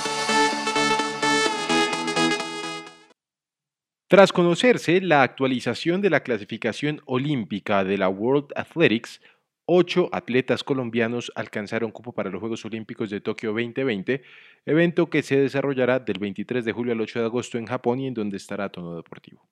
Tras 4.10 4.34
conocerse 4.34 5.02
la 5.02 5.22
actualización 5.22 6.02
de 6.02 6.10
la 6.10 6.22
clasificación 6.22 7.00
olímpica 7.06 7.84
de 7.84 7.96
la 7.96 8.10
World 8.10 8.48
Athletics, 8.56 9.22
ocho 9.66 10.10
atletas 10.12 10.64
colombianos 10.64 11.32
alcanzaron 11.36 11.92
cupo 11.92 12.12
para 12.12 12.32
los 12.32 12.40
Juegos 12.40 12.66
Olímpicos 12.66 13.12
de 13.12 13.22
Tokio 13.22 13.52
2020, 13.52 14.24
evento 14.66 15.12
que 15.12 15.22
se 15.22 15.40
desarrollará 15.40 16.00
del 16.00 16.18
23 16.18 16.66
de 16.66 16.72
julio 16.72 16.94
al 16.94 17.02
8 17.02 17.20
de 17.20 17.26
agosto 17.26 17.60
en 17.60 17.68
Japón 17.68 18.00
y 18.00 18.08
en 18.08 18.16
donde 18.16 18.38
estará 18.38 18.70
Tono 18.70 18.96
Deportivo. 18.96 19.48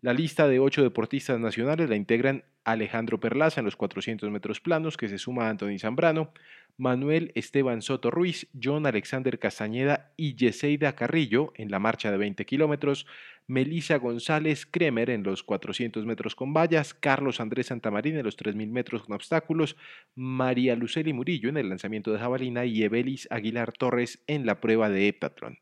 La 0.00 0.12
lista 0.12 0.46
de 0.46 0.60
ocho 0.60 0.84
deportistas 0.84 1.40
nacionales 1.40 1.88
la 1.88 1.96
integran 1.96 2.44
Alejandro 2.64 3.18
Perlaza 3.18 3.60
en 3.60 3.64
los 3.64 3.74
400 3.74 4.30
metros 4.30 4.60
planos, 4.60 4.96
que 4.96 5.08
se 5.08 5.18
suma 5.18 5.46
a 5.46 5.50
Anthony 5.50 5.78
Zambrano, 5.80 6.32
Manuel 6.76 7.32
Esteban 7.34 7.82
Soto 7.82 8.12
Ruiz, 8.12 8.46
John 8.62 8.86
Alexander 8.86 9.40
Castañeda 9.40 10.12
y 10.16 10.36
Yeseida 10.36 10.94
Carrillo 10.94 11.52
en 11.56 11.72
la 11.72 11.80
marcha 11.80 12.12
de 12.12 12.16
20 12.16 12.46
kilómetros, 12.46 13.06
Melisa 13.48 13.96
González 13.96 14.66
Kremer 14.66 15.10
en 15.10 15.24
los 15.24 15.42
400 15.42 16.06
metros 16.06 16.36
con 16.36 16.54
vallas, 16.54 16.94
Carlos 16.94 17.40
Andrés 17.40 17.66
Santamarín 17.66 18.16
en 18.16 18.24
los 18.24 18.38
3.000 18.38 18.70
metros 18.70 19.02
con 19.02 19.16
obstáculos, 19.16 19.76
María 20.14 20.76
Luceli 20.76 21.12
Murillo 21.12 21.48
en 21.48 21.56
el 21.56 21.68
lanzamiento 21.68 22.12
de 22.12 22.20
jabalina 22.20 22.64
y 22.66 22.84
Evelis 22.84 23.26
Aguilar 23.32 23.72
Torres 23.72 24.22
en 24.28 24.46
la 24.46 24.60
prueba 24.60 24.90
de 24.90 25.08
heptatlón. 25.08 25.58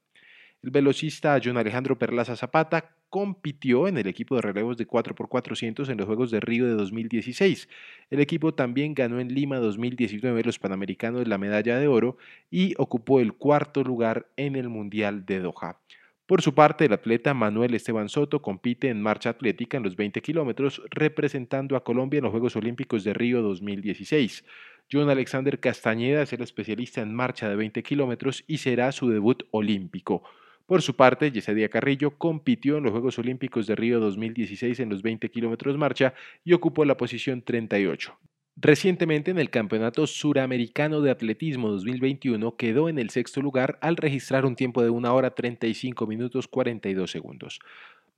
El 0.67 0.73
velocista 0.73 1.41
John 1.41 1.59
Alejandro 1.59 1.97
Perlaza 1.97 2.35
Zapata 2.35 2.97
compitió 3.09 3.87
en 3.87 3.99
el 3.99 4.09
equipo 4.09 4.35
de 4.35 4.43
relevos 4.43 4.77
de 4.77 4.85
4x400 4.85 5.89
en 5.91 5.97
los 5.97 6.07
Juegos 6.07 6.33
de 6.33 6.41
Río 6.41 6.67
de 6.67 6.73
2016. 6.73 7.69
El 8.11 8.19
equipo 8.19 8.53
también 8.53 8.93
ganó 8.93 9.21
en 9.21 9.33
Lima 9.33 9.59
2019 9.59 10.43
los 10.43 10.59
Panamericanos 10.59 11.29
la 11.29 11.39
medalla 11.39 11.79
de 11.79 11.87
oro 11.87 12.17
y 12.51 12.75
ocupó 12.79 13.21
el 13.21 13.35
cuarto 13.35 13.85
lugar 13.85 14.27
en 14.37 14.57
el 14.57 14.69
Mundial 14.69 15.25
de 15.25 15.39
Doha. 15.39 15.79
Por 16.27 16.43
su 16.43 16.53
parte, 16.53 16.87
el 16.87 16.95
atleta 16.95 17.33
Manuel 17.33 17.73
Esteban 17.73 18.09
Soto 18.09 18.43
compite 18.43 18.89
en 18.89 19.01
marcha 19.01 19.31
atlética 19.31 19.77
en 19.77 19.85
los 19.85 19.95
20 19.95 20.21
kilómetros, 20.21 20.83
representando 20.91 21.77
a 21.77 21.85
Colombia 21.85 22.19
en 22.19 22.25
los 22.25 22.33
Juegos 22.33 22.57
Olímpicos 22.57 23.05
de 23.05 23.15
Río 23.15 23.41
2016. 23.41 24.45
John 24.91 25.11
Alexander 25.11 25.61
Castañeda 25.61 26.23
es 26.23 26.33
el 26.33 26.43
especialista 26.43 27.03
en 27.03 27.15
marcha 27.15 27.49
de 27.49 27.55
20 27.55 27.85
kilómetros 27.85 28.43
y 28.49 28.59
será 28.59 28.91
su 28.91 29.09
debut 29.11 29.45
olímpico. 29.53 30.25
Por 30.67 30.83
su 30.83 30.97
parte, 30.97 31.31
Yesedia 31.31 31.69
Carrillo 31.69 32.19
compitió 32.19 32.79
en 32.79 32.83
los 32.83 32.91
Juegos 32.91 33.21
Olímpicos 33.21 33.69
de 33.69 33.77
Río 33.77 34.01
2016 34.01 34.81
en 34.81 34.89
los 34.89 35.01
20 35.01 35.31
kilómetros 35.31 35.79
marcha 35.79 36.13
y 36.45 36.55
ocupó 36.55 36.85
la 36.85 36.97
posición 36.97 37.43
38. 37.43 38.19
Recientemente 38.57 39.31
en 39.31 39.39
el 39.39 39.51
Campeonato 39.51 40.09
Suramericano 40.09 41.03
de 41.03 41.11
Atletismo 41.13 41.69
2021 41.69 42.57
quedó 42.57 42.89
en 42.89 42.99
el 42.99 43.11
sexto 43.11 43.43
lugar 43.43 43.79
al 43.81 43.97
registrar 43.97 44.45
un 44.45 44.57
tiempo 44.57 44.83
de 44.83 44.91
1 44.91 45.15
hora 45.15 45.35
35 45.35 46.05
minutos 46.07 46.49
42 46.49 47.11
segundos. 47.11 47.61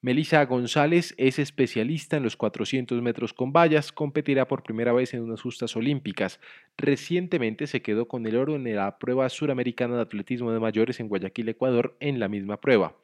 Melissa 0.01 0.45
González 0.45 1.13
es 1.19 1.41
especialista 1.41 2.17
en 2.17 2.23
los 2.23 2.37
400 2.37 3.03
metros 3.03 3.33
con 3.35 3.53
vallas, 3.53 3.91
competirá 3.91 4.47
por 4.47 4.63
primera 4.63 4.93
vez 4.93 5.13
en 5.13 5.23
unas 5.23 5.43
justas 5.43 5.75
olímpicas. 5.75 6.39
Recientemente 6.77 7.67
se 7.67 7.83
quedó 7.83 8.07
con 8.07 8.25
el 8.25 8.37
oro 8.37 8.55
en 8.55 8.77
la 8.77 8.97
prueba 9.01 9.29
suramericana 9.29 9.97
de 9.97 10.03
atletismo 10.03 10.53
de 10.53 10.61
mayores 10.61 11.01
en 11.01 11.09
Guayaquil, 11.09 11.49
Ecuador, 11.49 11.97
en 11.99 12.21
la 12.21 12.29
misma 12.29 12.61
prueba. 12.61 12.95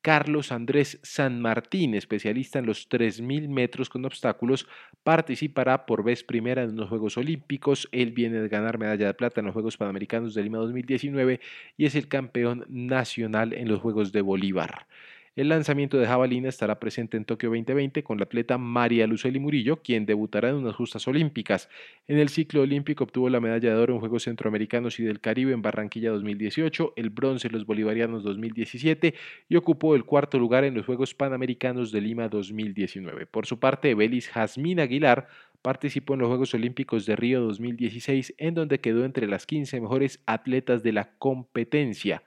Carlos 0.00 0.50
Andrés 0.50 0.98
San 1.04 1.40
Martín, 1.40 1.94
especialista 1.94 2.58
en 2.58 2.66
los 2.66 2.88
3.000 2.88 3.48
metros 3.48 3.88
con 3.88 4.04
obstáculos, 4.04 4.66
participará 5.04 5.86
por 5.86 6.02
vez 6.02 6.24
primera 6.24 6.64
en 6.64 6.74
los 6.74 6.88
Juegos 6.88 7.16
Olímpicos. 7.18 7.88
Él 7.92 8.10
viene 8.10 8.40
de 8.40 8.48
ganar 8.48 8.78
medalla 8.78 9.06
de 9.06 9.14
plata 9.14 9.40
en 9.40 9.46
los 9.46 9.52
Juegos 9.52 9.76
Panamericanos 9.76 10.34
de 10.34 10.42
Lima 10.42 10.58
2019 10.58 11.38
y 11.76 11.86
es 11.86 11.94
el 11.94 12.08
campeón 12.08 12.64
nacional 12.68 13.52
en 13.52 13.68
los 13.68 13.80
Juegos 13.80 14.10
de 14.10 14.22
Bolívar. 14.22 14.88
El 15.34 15.48
lanzamiento 15.48 15.96
de 15.96 16.06
jabalina 16.06 16.50
estará 16.50 16.78
presente 16.78 17.16
en 17.16 17.24
Tokio 17.24 17.48
2020 17.48 18.04
con 18.04 18.18
la 18.18 18.24
atleta 18.24 18.58
María 18.58 19.06
Luceli 19.06 19.40
Murillo, 19.40 19.80
quien 19.80 20.04
debutará 20.04 20.50
en 20.50 20.56
unas 20.56 20.76
justas 20.76 21.08
olímpicas. 21.08 21.70
En 22.06 22.18
el 22.18 22.28
ciclo 22.28 22.60
olímpico 22.60 23.04
obtuvo 23.04 23.30
la 23.30 23.40
medalla 23.40 23.70
de 23.70 23.80
oro 23.80 23.94
en 23.94 24.00
Juegos 24.00 24.24
Centroamericanos 24.24 25.00
y 25.00 25.04
del 25.04 25.20
Caribe 25.20 25.54
en 25.54 25.62
Barranquilla 25.62 26.10
2018, 26.10 26.92
el 26.96 27.08
bronce 27.08 27.48
en 27.48 27.54
los 27.54 27.64
Bolivarianos 27.64 28.22
2017 28.24 29.14
y 29.48 29.56
ocupó 29.56 29.94
el 29.94 30.04
cuarto 30.04 30.38
lugar 30.38 30.64
en 30.64 30.74
los 30.74 30.84
Juegos 30.84 31.14
Panamericanos 31.14 31.92
de 31.92 32.02
Lima 32.02 32.28
2019. 32.28 33.24
Por 33.24 33.46
su 33.46 33.58
parte, 33.58 33.94
Belis 33.94 34.28
Jazmín 34.28 34.80
Aguilar 34.80 35.28
participó 35.62 36.12
en 36.12 36.20
los 36.20 36.28
Juegos 36.28 36.52
Olímpicos 36.52 37.06
de 37.06 37.16
Río 37.16 37.40
2016, 37.40 38.34
en 38.36 38.52
donde 38.52 38.80
quedó 38.80 39.06
entre 39.06 39.26
las 39.26 39.46
15 39.46 39.80
mejores 39.80 40.22
atletas 40.26 40.82
de 40.82 40.92
la 40.92 41.14
competencia. 41.16 42.22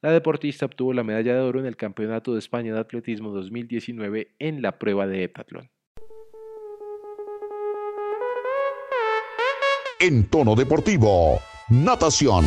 La 0.00 0.12
deportista 0.12 0.66
obtuvo 0.66 0.92
la 0.92 1.02
medalla 1.02 1.34
de 1.34 1.40
oro 1.40 1.58
en 1.58 1.66
el 1.66 1.76
Campeonato 1.76 2.32
de 2.32 2.38
España 2.38 2.72
de 2.72 2.78
Atletismo 2.78 3.32
2019 3.32 4.36
en 4.38 4.62
la 4.62 4.78
prueba 4.78 5.08
de 5.08 5.24
heptatlón. 5.24 5.70
En 9.98 10.28
tono 10.30 10.54
deportivo, 10.54 11.40
natación. 11.68 12.44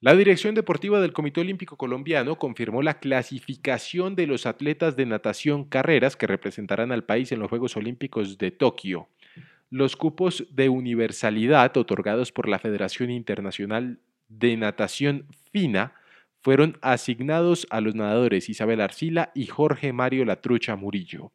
La 0.00 0.16
Dirección 0.16 0.54
Deportiva 0.54 0.98
del 0.98 1.12
Comité 1.12 1.42
Olímpico 1.42 1.76
Colombiano 1.76 2.38
confirmó 2.38 2.80
la 2.80 2.98
clasificación 2.98 4.16
de 4.16 4.26
los 4.26 4.46
atletas 4.46 4.96
de 4.96 5.04
natación 5.04 5.64
carreras 5.64 6.16
que 6.16 6.26
representarán 6.26 6.92
al 6.92 7.04
país 7.04 7.30
en 7.30 7.40
los 7.40 7.50
Juegos 7.50 7.76
Olímpicos 7.76 8.38
de 8.38 8.52
Tokio. 8.52 9.10
Los 9.72 9.96
cupos 9.96 10.44
de 10.50 10.68
universalidad 10.68 11.74
otorgados 11.78 12.30
por 12.30 12.46
la 12.46 12.58
Federación 12.58 13.08
Internacional 13.08 14.00
de 14.28 14.54
Natación 14.58 15.24
FINA 15.50 15.94
fueron 16.42 16.76
asignados 16.82 17.66
a 17.70 17.80
los 17.80 17.94
nadadores 17.94 18.50
Isabel 18.50 18.82
Arcila 18.82 19.32
y 19.34 19.46
Jorge 19.46 19.94
Mario 19.94 20.26
Latrucha 20.26 20.76
Murillo. 20.76 21.32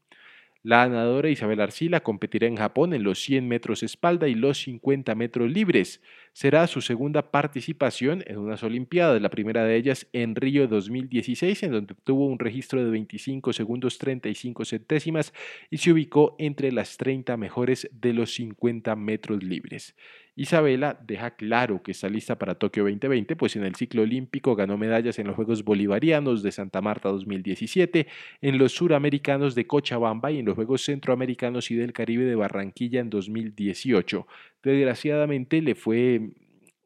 La 0.67 0.85
nadadora 0.89 1.29
Isabel 1.29 1.61
Arcila 1.61 2.01
competirá 2.01 2.45
en 2.45 2.57
Japón 2.57 2.93
en 2.93 3.03
los 3.03 3.19
100 3.21 3.47
metros 3.47 3.83
espalda 3.83 4.27
y 4.27 4.35
los 4.35 4.57
50 4.63 5.15
metros 5.15 5.49
libres. 5.49 6.01
Será 6.33 6.67
su 6.67 6.81
segunda 6.81 7.31
participación 7.31 8.21
en 8.27 8.37
unas 8.37 8.63
Olimpiadas, 8.63 9.21
la 9.21 9.29
primera 9.29 9.63
de 9.63 9.77
ellas 9.77 10.09
en 10.11 10.35
Río 10.35 10.67
2016, 10.67 11.63
en 11.63 11.71
donde 11.71 11.93
obtuvo 11.93 12.27
un 12.27 12.37
registro 12.37 12.83
de 12.83 12.91
25 12.91 13.53
segundos 13.53 13.97
35 13.97 14.65
centésimas 14.65 15.33
y 15.69 15.77
se 15.77 15.93
ubicó 15.93 16.35
entre 16.37 16.73
las 16.73 16.97
30 16.97 17.37
mejores 17.37 17.89
de 17.93 18.11
los 18.11 18.33
50 18.33 18.93
metros 18.97 19.41
libres. 19.41 19.95
Isabela 20.37 20.99
deja 21.03 21.31
claro 21.31 21.81
que 21.81 21.93
está 21.93 22.07
lista 22.07 22.37
para 22.37 22.53
Tokio 22.53 22.83
2020, 22.83 23.35
pues 23.35 23.55
en 23.55 23.63
el 23.63 23.73
ciclo 23.73 24.03
olímpico 24.03 24.55
ganó 24.55 24.77
medallas 24.77 25.17
en 25.17 25.25
los 25.25 25.35
Juegos 25.35 25.63
Bolivarianos 25.63 26.43
de 26.43 26.51
Santa 26.51 26.79
Marta 26.79 27.09
2017, 27.09 28.05
en 28.41 28.57
los 28.59 28.73
Suramericanos 28.73 29.55
de 29.55 29.65
Cochabamba 29.65 30.31
y 30.31 30.37
en 30.37 30.45
los 30.45 30.53
Juegos 30.53 30.83
Centroamericanos 30.83 31.71
y 31.71 31.75
del 31.75 31.91
Caribe 31.91 32.23
de 32.25 32.35
Barranquilla 32.35 32.99
en 32.99 33.09
2018. 33.09 34.27
Desgraciadamente 34.61 35.59
le 35.59 35.73
fue, 35.73 36.29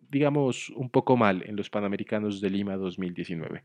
digamos, 0.10 0.70
un 0.70 0.90
poco 0.90 1.18
mal 1.18 1.44
en 1.46 1.58
los 1.58 1.70
Panamericanos 1.70 2.40
de 2.40 2.50
Lima 2.50 2.78
2019. 2.78 3.64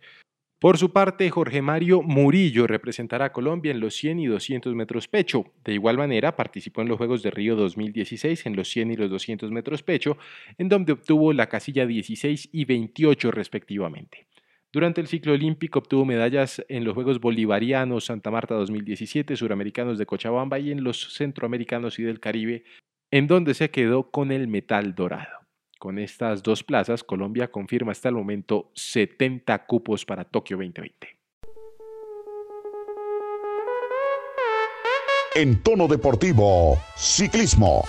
Por 0.58 0.78
su 0.78 0.90
parte, 0.90 1.28
Jorge 1.28 1.60
Mario 1.60 2.00
Murillo 2.00 2.66
representará 2.66 3.26
a 3.26 3.32
Colombia 3.32 3.72
en 3.72 3.80
los 3.80 3.94
100 3.94 4.20
y 4.20 4.26
200 4.26 4.74
metros 4.74 5.06
pecho. 5.06 5.52
De 5.62 5.74
igual 5.74 5.98
manera, 5.98 6.34
participó 6.34 6.80
en 6.80 6.88
los 6.88 6.96
Juegos 6.96 7.22
de 7.22 7.30
Río 7.30 7.56
2016 7.56 8.46
en 8.46 8.56
los 8.56 8.70
100 8.70 8.92
y 8.92 8.96
los 8.96 9.10
200 9.10 9.50
metros 9.50 9.82
pecho, 9.82 10.16
en 10.56 10.70
donde 10.70 10.92
obtuvo 10.92 11.34
la 11.34 11.50
casilla 11.50 11.84
16 11.84 12.48
y 12.52 12.64
28 12.64 13.30
respectivamente. 13.32 14.28
Durante 14.72 15.02
el 15.02 15.08
ciclo 15.08 15.34
olímpico 15.34 15.78
obtuvo 15.80 16.06
medallas 16.06 16.64
en 16.70 16.84
los 16.84 16.94
Juegos 16.94 17.20
Bolivarianos 17.20 18.06
Santa 18.06 18.30
Marta 18.30 18.54
2017, 18.54 19.36
Suramericanos 19.36 19.98
de 19.98 20.06
Cochabamba 20.06 20.58
y 20.58 20.70
en 20.70 20.82
los 20.82 21.14
Centroamericanos 21.14 21.98
y 21.98 22.02
del 22.02 22.18
Caribe, 22.18 22.64
en 23.10 23.26
donde 23.26 23.52
se 23.52 23.70
quedó 23.70 24.10
con 24.10 24.32
el 24.32 24.48
metal 24.48 24.94
dorado. 24.94 25.45
Con 25.78 25.98
estas 25.98 26.42
dos 26.42 26.64
plazas, 26.64 27.04
Colombia 27.04 27.50
confirma 27.50 27.92
hasta 27.92 28.08
el 28.08 28.14
momento 28.14 28.70
70 28.74 29.66
cupos 29.66 30.06
para 30.06 30.24
Tokio 30.24 30.56
2020. 30.56 31.08
En 35.34 35.62
tono 35.62 35.86
deportivo, 35.86 36.78
ciclismo. 36.96 37.84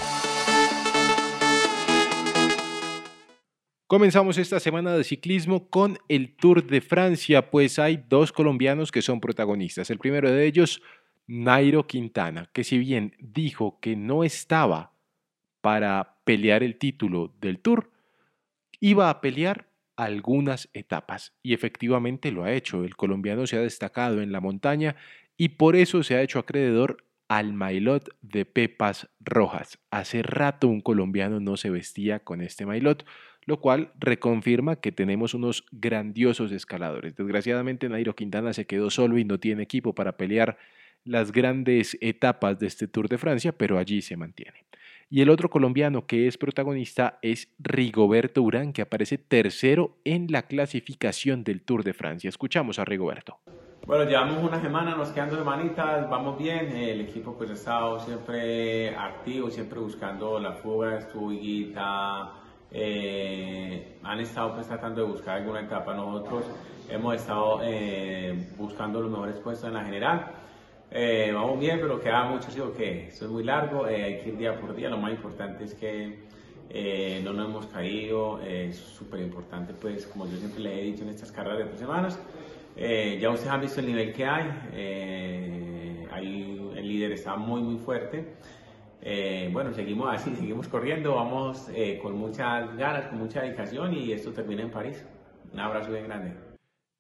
Comenzamos 3.87 4.37
esta 4.37 4.59
semana 4.59 4.93
de 4.97 5.05
ciclismo 5.05 5.69
con 5.69 5.97
el 6.09 6.35
Tour 6.35 6.67
de 6.67 6.81
Francia, 6.81 7.49
pues 7.49 7.79
hay 7.79 8.03
dos 8.09 8.33
colombianos 8.33 8.91
que 8.91 9.01
son 9.01 9.21
protagonistas. 9.21 9.89
El 9.89 9.97
primero 9.97 10.29
de 10.29 10.45
ellos, 10.45 10.81
Nairo 11.25 11.87
Quintana, 11.87 12.49
que 12.51 12.65
si 12.65 12.77
bien 12.79 13.15
dijo 13.17 13.79
que 13.79 13.95
no 13.95 14.25
estaba 14.25 14.91
para 15.67 16.15
pelear 16.23 16.63
el 16.63 16.77
título 16.77 17.35
del 17.41 17.59
Tour, 17.59 17.91
iba 18.79 19.09
a 19.09 19.19
pelear 19.19 19.67
algunas 19.97 20.69
etapas 20.71 21.33
y 21.43 21.53
efectivamente 21.53 22.31
lo 22.31 22.45
ha 22.45 22.53
hecho. 22.53 22.85
El 22.85 22.95
colombiano 22.95 23.45
se 23.47 23.57
ha 23.57 23.59
destacado 23.59 24.21
en 24.21 24.31
la 24.31 24.39
montaña 24.39 24.95
y 25.35 25.49
por 25.49 25.75
eso 25.75 26.03
se 26.03 26.15
ha 26.15 26.21
hecho 26.21 26.39
acreedor 26.39 27.03
al 27.27 27.51
mailot 27.51 28.15
de 28.21 28.45
pepas 28.45 29.09
rojas. 29.19 29.77
Hace 29.91 30.23
rato 30.23 30.69
un 30.69 30.79
colombiano 30.79 31.41
no 31.41 31.57
se 31.57 31.69
vestía 31.69 32.19
con 32.19 32.39
este 32.39 32.65
mailot 32.65 33.05
lo 33.45 33.59
cual 33.59 33.91
reconfirma 33.99 34.77
que 34.77 34.93
tenemos 34.93 35.33
unos 35.33 35.65
grandiosos 35.73 36.53
escaladores. 36.53 37.13
Desgraciadamente 37.17 37.89
Nairo 37.89 38.15
Quintana 38.15 38.53
se 38.53 38.65
quedó 38.65 38.89
solo 38.89 39.17
y 39.17 39.25
no 39.25 39.37
tiene 39.37 39.63
equipo 39.63 39.93
para 39.93 40.15
pelear 40.15 40.57
las 41.03 41.33
grandes 41.33 41.97
etapas 41.99 42.57
de 42.57 42.67
este 42.67 42.87
Tour 42.87 43.09
de 43.09 43.17
Francia, 43.17 43.51
pero 43.51 43.77
allí 43.77 44.01
se 44.01 44.15
mantiene. 44.15 44.66
Y 45.09 45.21
el 45.21 45.29
otro 45.29 45.49
colombiano 45.49 46.05
que 46.05 46.27
es 46.27 46.37
protagonista 46.37 47.17
es 47.21 47.53
Rigoberto 47.59 48.41
Urán, 48.41 48.73
que 48.73 48.81
aparece 48.81 49.17
tercero 49.17 49.97
en 50.03 50.27
la 50.29 50.43
clasificación 50.43 51.45
del 51.45 51.61
Tour 51.61 51.85
de 51.85 51.93
Francia. 51.93 52.27
Escuchamos 52.27 52.77
a 52.77 52.83
Rigoberto. 52.83 53.39
Bueno, 53.85 54.03
llevamos 54.03 54.43
una 54.43 54.59
semana, 54.59 54.97
nos 54.97 55.09
quedan 55.11 55.29
dos 55.29 55.39
semanitas, 55.39 56.09
vamos 56.09 56.37
bien. 56.37 56.75
El 56.75 56.99
equipo 56.99 57.37
pues 57.37 57.49
ha 57.51 57.53
estado 57.53 58.01
siempre 58.01 58.93
activo, 58.97 59.49
siempre 59.49 59.79
buscando 59.79 60.39
la 60.39 60.51
fuga, 60.51 60.97
estuvo 60.97 61.31
Higuita, 61.31 62.33
eh, 62.69 63.99
han 64.03 64.19
estado 64.19 64.55
pues, 64.55 64.67
tratando 64.67 65.05
de 65.05 65.07
buscar 65.07 65.37
alguna 65.37 65.61
etapa. 65.61 65.93
Nosotros 65.93 66.43
hemos 66.89 67.15
estado 67.15 67.61
eh, 67.63 68.49
buscando 68.57 68.99
los 68.99 69.09
mejores 69.09 69.37
puestos 69.37 69.69
en 69.69 69.75
la 69.75 69.85
general. 69.85 70.33
Eh, 70.89 71.31
vamos 71.33 71.59
bien, 71.59 71.79
pero 71.81 71.99
queda 71.99 72.23
mucho, 72.23 72.49
sí, 72.49 72.61
que 72.75 73.07
esto 73.07 73.25
es 73.25 73.31
muy 73.31 73.43
largo, 73.43 73.85
hay 73.85 74.19
que 74.19 74.29
ir 74.29 74.37
día 74.37 74.59
por 74.59 74.75
día. 74.75 74.89
Lo 74.89 74.97
más 74.97 75.11
importante 75.11 75.63
es 75.63 75.73
que 75.73 76.19
no 77.23 77.33
nos 77.33 77.49
hemos 77.49 77.65
caído, 77.67 78.41
es 78.41 78.77
súper 78.77 79.21
importante, 79.21 79.73
pues, 79.73 80.05
como 80.07 80.25
yo 80.27 80.37
siempre 80.37 80.61
le 80.61 80.79
he 80.79 80.83
dicho 80.83 81.03
en 81.03 81.09
estas 81.09 81.31
carreras 81.31 81.59
de 81.59 81.65
tres 81.65 81.79
semanas. 81.79 82.19
ya 82.75 83.29
ustedes 83.29 83.51
han 83.51 83.61
visto 83.61 83.79
el 83.79 83.87
nivel 83.87 84.13
que 84.13 84.25
hay, 84.25 86.07
ahí 86.11 86.71
el 86.75 86.87
líder 86.87 87.11
está 87.11 87.35
muy, 87.35 87.61
muy 87.61 87.77
fuerte. 87.77 88.25
Eh, 89.01 89.49
bueno, 89.53 89.73
seguimos 89.73 90.13
así, 90.13 90.35
seguimos 90.39 90.67
corriendo, 90.67 91.15
vamos 91.15 91.69
eh, 91.73 91.99
con 92.01 92.17
muchas 92.17 92.75
ganas, 92.75 93.07
con 93.07 93.19
mucha 93.19 93.41
dedicación 93.41 93.93
y 93.93 94.11
esto 94.11 94.31
termina 94.31 94.63
en 94.63 94.71
París. 94.71 95.05
Un 95.53 95.59
abrazo 95.59 95.91
bien 95.91 96.05
grande. 96.05 96.46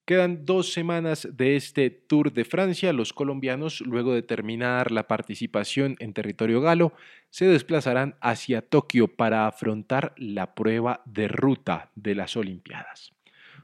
Quedan 0.07 0.45
dos 0.45 0.71
semanas 0.71 1.27
de 1.33 1.57
este 1.57 1.89
Tour 1.89 2.31
de 2.31 2.45
Francia. 2.45 2.93
Los 2.93 3.11
colombianos, 3.11 3.81
luego 3.81 4.13
de 4.13 4.21
terminar 4.21 4.89
la 4.89 5.05
participación 5.05 5.97
en 5.99 6.13
territorio 6.13 6.61
galo, 6.61 6.93
se 7.29 7.45
desplazarán 7.45 8.15
hacia 8.21 8.61
Tokio 8.61 9.09
para 9.09 9.47
afrontar 9.47 10.13
la 10.15 10.55
prueba 10.55 11.01
de 11.03 11.27
ruta 11.27 11.91
de 11.95 12.15
las 12.15 12.37
Olimpiadas. 12.37 13.16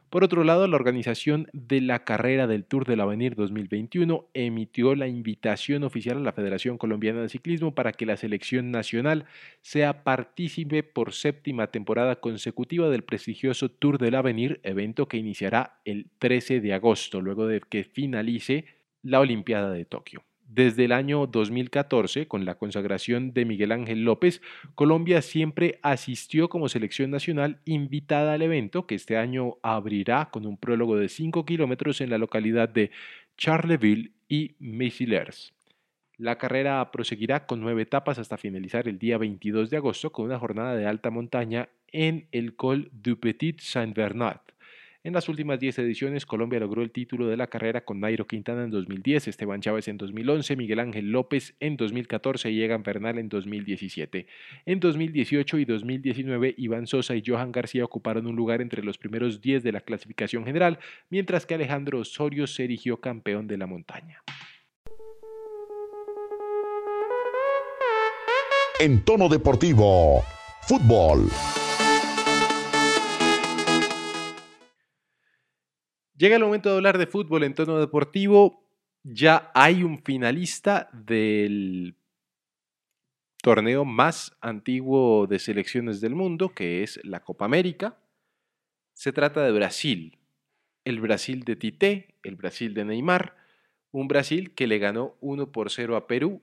Por 0.10 0.24
otro 0.24 0.44
lado, 0.44 0.68
la 0.68 0.76
organización 0.76 1.48
de 1.54 1.82
la 1.82 2.04
carrera 2.04 2.46
del 2.48 2.66
Tour 2.66 2.86
del 2.86 3.02
Avenir 3.02 3.36
2021 3.36 4.28
emitió 4.34 4.96
la 4.96 5.08
invitación 5.08 5.84
oficial 5.84 6.18
a 6.18 6.22
la 6.22 6.34
Federación 6.34 6.78
Colombiana 6.78 7.22
de 7.22 7.30
Ciclismo 7.30 7.74
para 7.74 7.94
que 7.94 8.06
la 8.06 8.18
selección 8.18 8.72
nacional 8.72 9.26
sea 9.62 10.04
partícipe 10.04 10.84
por 10.84 11.14
séptima 11.14 11.68
temporada 11.68 12.18
consecutiva 12.18 12.90
del 12.90 13.04
prestigioso 13.04 13.70
Tour 13.70 13.98
del 13.98 14.16
Avenir, 14.16 14.60
evento 14.64 15.08
que 15.08 15.18
iniciará 15.18 15.80
el 15.86 16.08
13 16.20 16.62
de 16.62 16.74
agosto, 16.74 17.22
luego 17.22 17.48
de 17.48 17.62
que 17.62 17.84
finalice 17.84 18.66
la 19.02 19.20
Olimpiada 19.20 19.72
de 19.72 19.86
Tokio. 19.86 20.24
Desde 20.56 20.86
el 20.86 20.92
año 20.92 21.26
2014, 21.26 22.28
con 22.28 22.46
la 22.46 22.60
consagración 22.60 23.34
de 23.34 23.44
Miguel 23.44 23.72
Ángel 23.72 24.04
López, 24.04 24.40
Colombia 24.76 25.24
siempre 25.24 25.80
asistió 25.82 26.48
como 26.48 26.70
selección 26.70 27.10
nacional 27.10 27.58
invitada 27.66 28.34
al 28.34 28.44
evento 28.44 28.86
que 28.86 28.94
este 28.94 29.18
año 29.18 29.56
abrirá 29.64 30.30
con 30.30 30.46
un 30.46 30.58
prólogo 30.58 30.96
de 30.96 31.10
5 31.10 31.44
kilómetros 31.44 32.02
en 32.02 32.12
la 32.12 32.20
localidad 32.20 32.70
de 32.70 32.92
Charleville 33.36 34.12
y 34.30 34.56
Messillers. 34.60 35.56
La 36.18 36.38
carrera 36.38 36.92
proseguirá 36.92 37.48
con 37.48 37.60
nueve 37.60 37.82
etapas 37.82 38.20
hasta 38.20 38.38
finalizar 38.38 38.88
el 38.88 39.00
día 39.00 39.18
22 39.18 39.72
de 39.72 39.78
agosto 39.78 40.12
con 40.12 40.26
una 40.26 40.38
jornada 40.38 40.76
de 40.76 40.86
alta 40.86 41.10
montaña 41.10 41.70
en 41.92 42.28
el 42.32 42.56
Col 42.56 42.92
du 42.94 43.20
Petit 43.20 43.60
Saint-Bernard. 43.60 44.53
En 45.06 45.12
las 45.12 45.28
últimas 45.28 45.60
10 45.60 45.80
ediciones, 45.80 46.26
Colombia 46.26 46.62
logró 46.62 46.82
el 46.82 46.92
título 46.92 47.28
de 47.28 47.36
la 47.36 47.48
carrera 47.48 47.84
con 47.84 48.00
Nairo 48.00 48.26
Quintana 48.26 48.64
en 48.64 48.72
2010, 48.72 49.28
Esteban 49.28 49.60
Chávez 49.60 49.90
en 49.90 49.98
2011, 49.98 50.56
Miguel 50.56 50.80
Ángel 50.80 51.12
López 51.12 51.56
en 51.60 51.76
2014 51.76 52.50
y 52.52 52.64
Egan 52.64 52.84
Bernal 52.84 53.18
en 53.18 53.28
2017. 53.28 54.28
En 54.66 54.80
2018 54.80 55.58
y 55.58 55.66
2019, 55.66 56.56
Iván 56.58 56.88
Sosa 56.88 57.18
y 57.18 57.24
Johan 57.26 57.52
García 57.52 57.84
ocuparon 57.84 58.28
un 58.28 58.38
lugar 58.38 58.62
entre 58.62 58.82
los 58.82 58.98
primeros 58.98 59.42
10 59.42 59.62
de 59.64 59.74
la 59.74 59.82
clasificación 59.82 60.46
general, 60.46 60.80
mientras 61.10 61.46
que 61.46 61.56
Alejandro 61.56 62.00
Osorio 62.00 62.48
se 62.48 62.64
erigió 62.64 63.02
campeón 63.02 63.46
de 63.46 63.58
la 63.58 63.68
montaña. 63.68 64.24
En 68.80 69.04
tono 69.04 69.28
deportivo, 69.28 70.24
fútbol. 70.62 71.30
Llega 76.24 76.38
el 76.38 76.44
momento 76.44 76.70
de 76.70 76.76
hablar 76.76 76.98
de 76.98 77.06
fútbol 77.06 77.44
en 77.44 77.54
tono 77.54 77.78
deportivo. 77.82 78.64
Ya 79.04 79.52
hay 79.54 79.84
un 79.84 80.02
finalista 80.02 80.90
del 80.94 81.98
torneo 83.42 83.84
más 83.84 84.34
antiguo 84.40 85.28
de 85.28 85.38
selecciones 85.38 86.00
del 86.00 86.16
mundo, 86.16 86.54
que 86.56 86.82
es 86.82 86.98
la 87.04 87.20
Copa 87.20 87.44
América. 87.44 87.98
Se 88.94 89.12
trata 89.12 89.44
de 89.44 89.52
Brasil. 89.52 90.18
El 90.86 91.02
Brasil 91.02 91.44
de 91.44 91.58
Tite, 91.58 92.16
el 92.24 92.38
Brasil 92.38 92.74
de 92.74 92.86
Neymar. 92.86 93.36
Un 93.92 94.08
Brasil 94.08 94.56
que 94.56 94.66
le 94.66 94.80
ganó 94.80 95.18
1 95.20 95.52
por 95.52 95.72
0 95.72 95.98
a 95.98 96.08
Perú. 96.08 96.42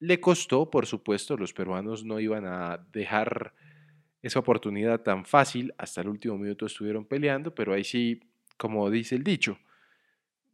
Le 0.00 0.18
costó, 0.18 0.68
por 0.68 0.84
supuesto, 0.84 1.36
los 1.36 1.52
peruanos 1.52 2.04
no 2.04 2.18
iban 2.18 2.44
a 2.44 2.84
dejar 2.92 3.54
esa 4.20 4.40
oportunidad 4.40 5.02
tan 5.02 5.24
fácil. 5.24 5.72
Hasta 5.78 6.00
el 6.00 6.08
último 6.08 6.36
minuto 6.36 6.66
estuvieron 6.66 7.04
peleando, 7.04 7.54
pero 7.54 7.72
ahí 7.72 7.84
sí 7.84 8.20
como 8.56 8.90
dice 8.90 9.14
el 9.16 9.24
dicho. 9.24 9.58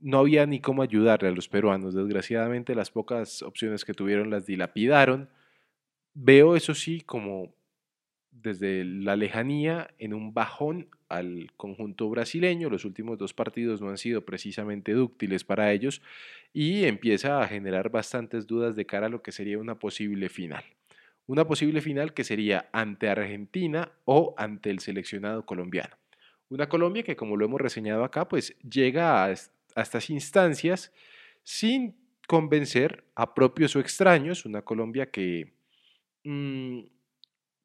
No 0.00 0.18
había 0.18 0.46
ni 0.46 0.60
cómo 0.60 0.82
ayudarle 0.82 1.28
a 1.28 1.32
los 1.32 1.48
peruanos. 1.48 1.94
Desgraciadamente 1.94 2.74
las 2.74 2.90
pocas 2.90 3.42
opciones 3.42 3.84
que 3.84 3.94
tuvieron 3.94 4.30
las 4.30 4.46
dilapidaron. 4.46 5.28
Veo 6.14 6.56
eso 6.56 6.74
sí 6.74 7.00
como 7.00 7.54
desde 8.32 8.84
la 8.84 9.14
lejanía 9.14 9.90
en 9.98 10.14
un 10.14 10.34
bajón 10.34 10.88
al 11.08 11.52
conjunto 11.56 12.08
brasileño. 12.10 12.70
Los 12.70 12.84
últimos 12.84 13.18
dos 13.18 13.32
partidos 13.34 13.80
no 13.80 13.90
han 13.90 13.98
sido 13.98 14.24
precisamente 14.24 14.92
dúctiles 14.92 15.44
para 15.44 15.72
ellos 15.72 16.02
y 16.52 16.84
empieza 16.84 17.40
a 17.40 17.46
generar 17.46 17.90
bastantes 17.90 18.46
dudas 18.46 18.74
de 18.74 18.86
cara 18.86 19.06
a 19.06 19.10
lo 19.10 19.22
que 19.22 19.32
sería 19.32 19.58
una 19.58 19.78
posible 19.78 20.28
final. 20.28 20.64
Una 21.26 21.46
posible 21.46 21.80
final 21.80 22.14
que 22.14 22.24
sería 22.24 22.68
ante 22.72 23.08
Argentina 23.08 23.92
o 24.04 24.34
ante 24.36 24.70
el 24.70 24.80
seleccionado 24.80 25.46
colombiano. 25.46 26.01
Una 26.52 26.68
Colombia 26.68 27.02
que, 27.02 27.16
como 27.16 27.38
lo 27.38 27.46
hemos 27.46 27.62
reseñado 27.62 28.04
acá, 28.04 28.28
pues 28.28 28.54
llega 28.58 29.24
a, 29.24 29.32
estas 29.32 30.10
instancias 30.10 30.92
sin 31.42 31.96
convencer 32.28 33.06
a 33.14 33.32
propios 33.32 33.74
o 33.74 33.80
extraños. 33.80 34.44
Una 34.44 34.60
Colombia 34.60 35.10
que, 35.10 35.54
mm, 36.24 36.80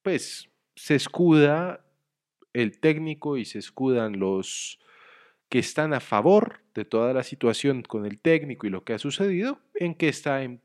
pues, 0.02 0.50
se 0.73 0.95
escuda 0.95 1.86
el 2.54 2.80
técnico 2.80 3.36
y 3.36 3.43
se 3.43 3.60
escudan 3.60 4.19
los 4.19 4.80
que 5.50 5.60
están 5.60 5.93
a 5.93 6.00
favor 6.00 6.62
de 6.73 6.86
toda 6.86 7.13
la 7.13 7.23
situación 7.23 7.82
con 7.82 8.06
el 8.06 8.19
técnico 8.19 8.67
y 8.67 8.69
lo 8.69 8.86
que 8.86 8.93
ha 8.93 9.00
sucedido, 9.00 9.60
en 9.76 9.95
que 9.95 10.08
está 10.08 10.43
en 10.43 10.62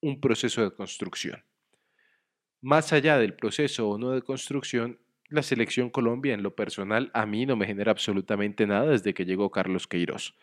un 0.00 0.18
proceso 0.18 0.62
de 0.62 0.74
construcción. 0.74 1.44
Más 2.62 2.94
allá 2.94 3.18
del 3.18 3.34
proceso 3.34 3.86
o 3.86 3.98
no 3.98 4.12
de 4.12 4.22
construcción, 4.22 4.98
la 5.28 5.42
selección 5.42 5.90
Colombia 5.90 6.34
en 6.34 6.42
lo 6.42 6.54
personal 6.54 7.10
a 7.14 7.26
mí 7.26 7.46
no 7.46 7.56
me 7.56 7.66
genera 7.66 7.90
absolutamente 7.92 8.66
nada 8.66 8.90
desde 8.90 9.14
que 9.14 9.24
llegó 9.24 9.50
Carlos 9.50 9.86
Queiroz. 9.86 10.34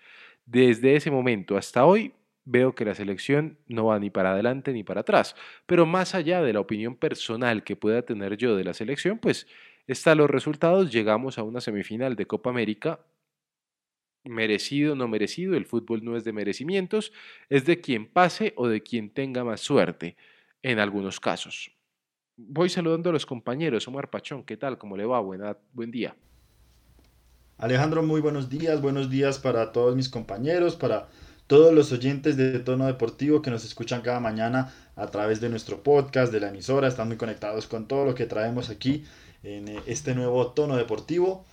Desde 0.45 0.95
ese 0.95 1.11
momento 1.11 1.57
hasta 1.57 1.85
hoy 1.85 2.13
veo 2.45 2.75
que 2.75 2.85
la 2.85 2.95
selección 2.95 3.57
no 3.67 3.85
va 3.85 3.99
ni 3.99 4.09
para 4.09 4.31
adelante 4.31 4.73
ni 4.73 4.83
para 4.83 5.01
atrás. 5.01 5.35
Pero 5.65 5.85
más 5.85 6.15
allá 6.15 6.41
de 6.41 6.53
la 6.53 6.59
opinión 6.59 6.95
personal 6.95 7.63
que 7.63 7.75
pueda 7.75 8.01
tener 8.01 8.37
yo 8.37 8.55
de 8.55 8.63
la 8.63 8.73
selección, 8.73 9.19
pues 9.19 9.47
están 9.87 10.17
los 10.17 10.29
resultados. 10.29 10.91
Llegamos 10.91 11.37
a 11.37 11.43
una 11.43 11.61
semifinal 11.61 12.15
de 12.15 12.27
Copa 12.27 12.49
América. 12.49 12.99
Merecido 14.25 14.93
o 14.93 14.95
no 14.95 15.09
merecido, 15.09 15.55
el 15.55 15.65
fútbol 15.65 16.03
no 16.05 16.15
es 16.15 16.23
de 16.23 16.31
merecimientos, 16.31 17.11
es 17.49 17.65
de 17.65 17.81
quien 17.81 18.07
pase 18.07 18.53
o 18.55 18.69
de 18.69 18.81
quien 18.81 19.09
tenga 19.09 19.43
más 19.43 19.59
suerte 19.59 20.15
en 20.61 20.79
algunos 20.79 21.19
casos. 21.19 21.71
Voy 22.47 22.69
saludando 22.69 23.09
a 23.09 23.13
los 23.13 23.25
compañeros. 23.25 23.87
Omar 23.87 24.09
Pachón, 24.09 24.43
¿qué 24.43 24.57
tal? 24.57 24.77
¿Cómo 24.77 24.97
le 24.97 25.05
va? 25.05 25.19
Buena, 25.19 25.57
buen 25.73 25.91
día. 25.91 26.15
Alejandro, 27.57 28.03
muy 28.03 28.19
buenos 28.19 28.49
días. 28.49 28.81
Buenos 28.81 29.09
días 29.09 29.39
para 29.39 29.71
todos 29.71 29.95
mis 29.95 30.09
compañeros, 30.09 30.75
para 30.75 31.07
todos 31.47 31.73
los 31.73 31.91
oyentes 31.91 32.35
de 32.35 32.59
Tono 32.59 32.85
Deportivo 32.87 33.41
que 33.41 33.49
nos 33.49 33.63
escuchan 33.63 34.01
cada 34.01 34.19
mañana 34.19 34.73
a 34.95 35.07
través 35.07 35.39
de 35.39 35.49
nuestro 35.49 35.83
podcast, 35.83 36.33
de 36.33 36.41
la 36.41 36.49
emisora. 36.49 36.87
Están 36.87 37.07
muy 37.07 37.17
conectados 37.17 37.67
con 37.67 37.87
todo 37.87 38.05
lo 38.05 38.15
que 38.15 38.25
traemos 38.25 38.69
aquí 38.69 39.05
en 39.43 39.69
eh, 39.69 39.79
este 39.85 40.13
nuevo 40.13 40.47
Tono 40.47 40.75
Deportivo. 40.75 41.45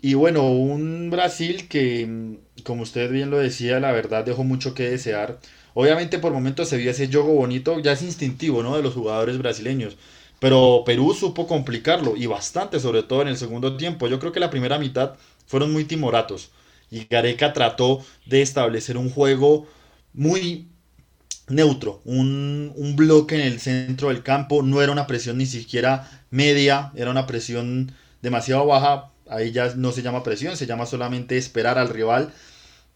Y 0.00 0.14
bueno, 0.14 0.50
un 0.50 1.10
Brasil 1.10 1.68
que, 1.68 2.06
mm, 2.06 2.62
como 2.62 2.82
usted 2.82 3.10
bien 3.10 3.30
lo 3.30 3.38
decía, 3.38 3.80
la 3.80 3.92
verdad 3.92 4.24
dejó 4.24 4.44
mucho 4.44 4.72
que 4.72 4.88
desear. 4.88 5.38
Obviamente 5.74 6.18
por 6.18 6.32
momentos 6.32 6.68
se 6.68 6.78
vio 6.78 6.90
ese 6.90 7.06
juego 7.08 7.34
bonito, 7.34 7.78
ya 7.80 7.92
es 7.92 8.02
instintivo, 8.02 8.62
¿no? 8.62 8.76
De 8.76 8.82
los 8.82 8.94
jugadores 8.94 9.36
brasileños. 9.38 9.98
Pero 10.40 10.82
Perú 10.86 11.14
supo 11.14 11.46
complicarlo 11.46 12.16
y 12.16 12.26
bastante, 12.26 12.78
sobre 12.80 13.02
todo 13.02 13.22
en 13.22 13.28
el 13.28 13.36
segundo 13.36 13.76
tiempo. 13.76 14.06
Yo 14.06 14.18
creo 14.18 14.32
que 14.32 14.40
la 14.40 14.50
primera 14.50 14.78
mitad 14.78 15.14
fueron 15.46 15.72
muy 15.72 15.84
timoratos 15.84 16.50
y 16.90 17.06
Gareca 17.06 17.52
trató 17.52 18.04
de 18.26 18.42
establecer 18.42 18.96
un 18.96 19.10
juego 19.10 19.66
muy 20.12 20.68
neutro, 21.48 22.00
un, 22.04 22.72
un, 22.76 22.96
bloque 22.96 23.34
en 23.34 23.40
el 23.40 23.60
centro 23.60 24.08
del 24.08 24.22
campo, 24.22 24.62
no 24.62 24.82
era 24.82 24.92
una 24.92 25.06
presión 25.06 25.38
ni 25.38 25.46
siquiera 25.46 26.24
media, 26.30 26.92
era 26.94 27.10
una 27.10 27.26
presión 27.26 27.92
demasiado 28.20 28.66
baja, 28.66 29.10
ahí 29.28 29.52
ya 29.52 29.74
no 29.74 29.92
se 29.92 30.02
llama 30.02 30.22
presión, 30.22 30.56
se 30.56 30.66
llama 30.66 30.86
solamente 30.86 31.38
esperar 31.38 31.78
al 31.78 31.88
rival. 31.88 32.32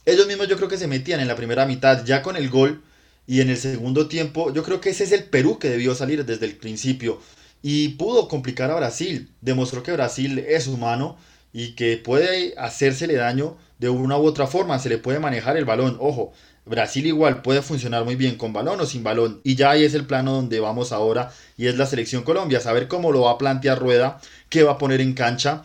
Ellos 0.04 0.26
mismos 0.26 0.48
yo 0.48 0.56
creo 0.56 0.68
que 0.68 0.78
se 0.78 0.86
metían 0.86 1.20
en 1.20 1.28
la 1.28 1.36
primera 1.36 1.64
mitad 1.64 2.04
ya 2.04 2.22
con 2.22 2.36
el 2.36 2.50
gol 2.50 2.82
y 3.26 3.40
en 3.40 3.50
el 3.50 3.56
segundo 3.56 4.08
tiempo 4.08 4.52
yo 4.52 4.62
creo 4.62 4.80
que 4.80 4.90
ese 4.90 5.04
es 5.04 5.12
el 5.12 5.24
Perú 5.24 5.58
que 5.58 5.70
debió 5.70 5.94
salir 5.94 6.24
desde 6.24 6.46
el 6.46 6.56
principio 6.56 7.20
y 7.62 7.90
pudo 7.90 8.28
complicar 8.28 8.70
a 8.70 8.76
Brasil, 8.76 9.30
demostró 9.40 9.82
que 9.82 9.92
Brasil 9.92 10.38
es 10.40 10.66
humano 10.66 11.16
y 11.52 11.74
que 11.74 11.96
puede 11.96 12.54
hacérsele 12.56 13.14
daño 13.14 13.56
de 13.78 13.88
una 13.88 14.18
u 14.18 14.26
otra 14.26 14.46
forma, 14.46 14.78
se 14.78 14.88
le 14.88 14.98
puede 14.98 15.20
manejar 15.20 15.56
el 15.56 15.64
balón, 15.64 15.96
ojo, 16.00 16.32
Brasil 16.64 17.06
igual 17.06 17.42
puede 17.42 17.60
funcionar 17.60 18.04
muy 18.04 18.14
bien 18.14 18.36
con 18.36 18.52
balón 18.52 18.80
o 18.80 18.86
sin 18.86 19.02
balón. 19.02 19.40
Y 19.42 19.56
ya 19.56 19.70
ahí 19.70 19.84
es 19.84 19.94
el 19.94 20.06
plano 20.06 20.32
donde 20.32 20.60
vamos 20.60 20.92
ahora 20.92 21.32
y 21.56 21.66
es 21.66 21.76
la 21.76 21.86
selección 21.86 22.22
Colombia. 22.22 22.60
Saber 22.60 22.86
cómo 22.88 23.10
lo 23.10 23.22
va 23.22 23.32
a 23.32 23.38
plantear 23.38 23.78
Rueda, 23.78 24.20
qué 24.48 24.62
va 24.62 24.72
a 24.72 24.78
poner 24.78 25.00
en 25.00 25.14
cancha, 25.14 25.64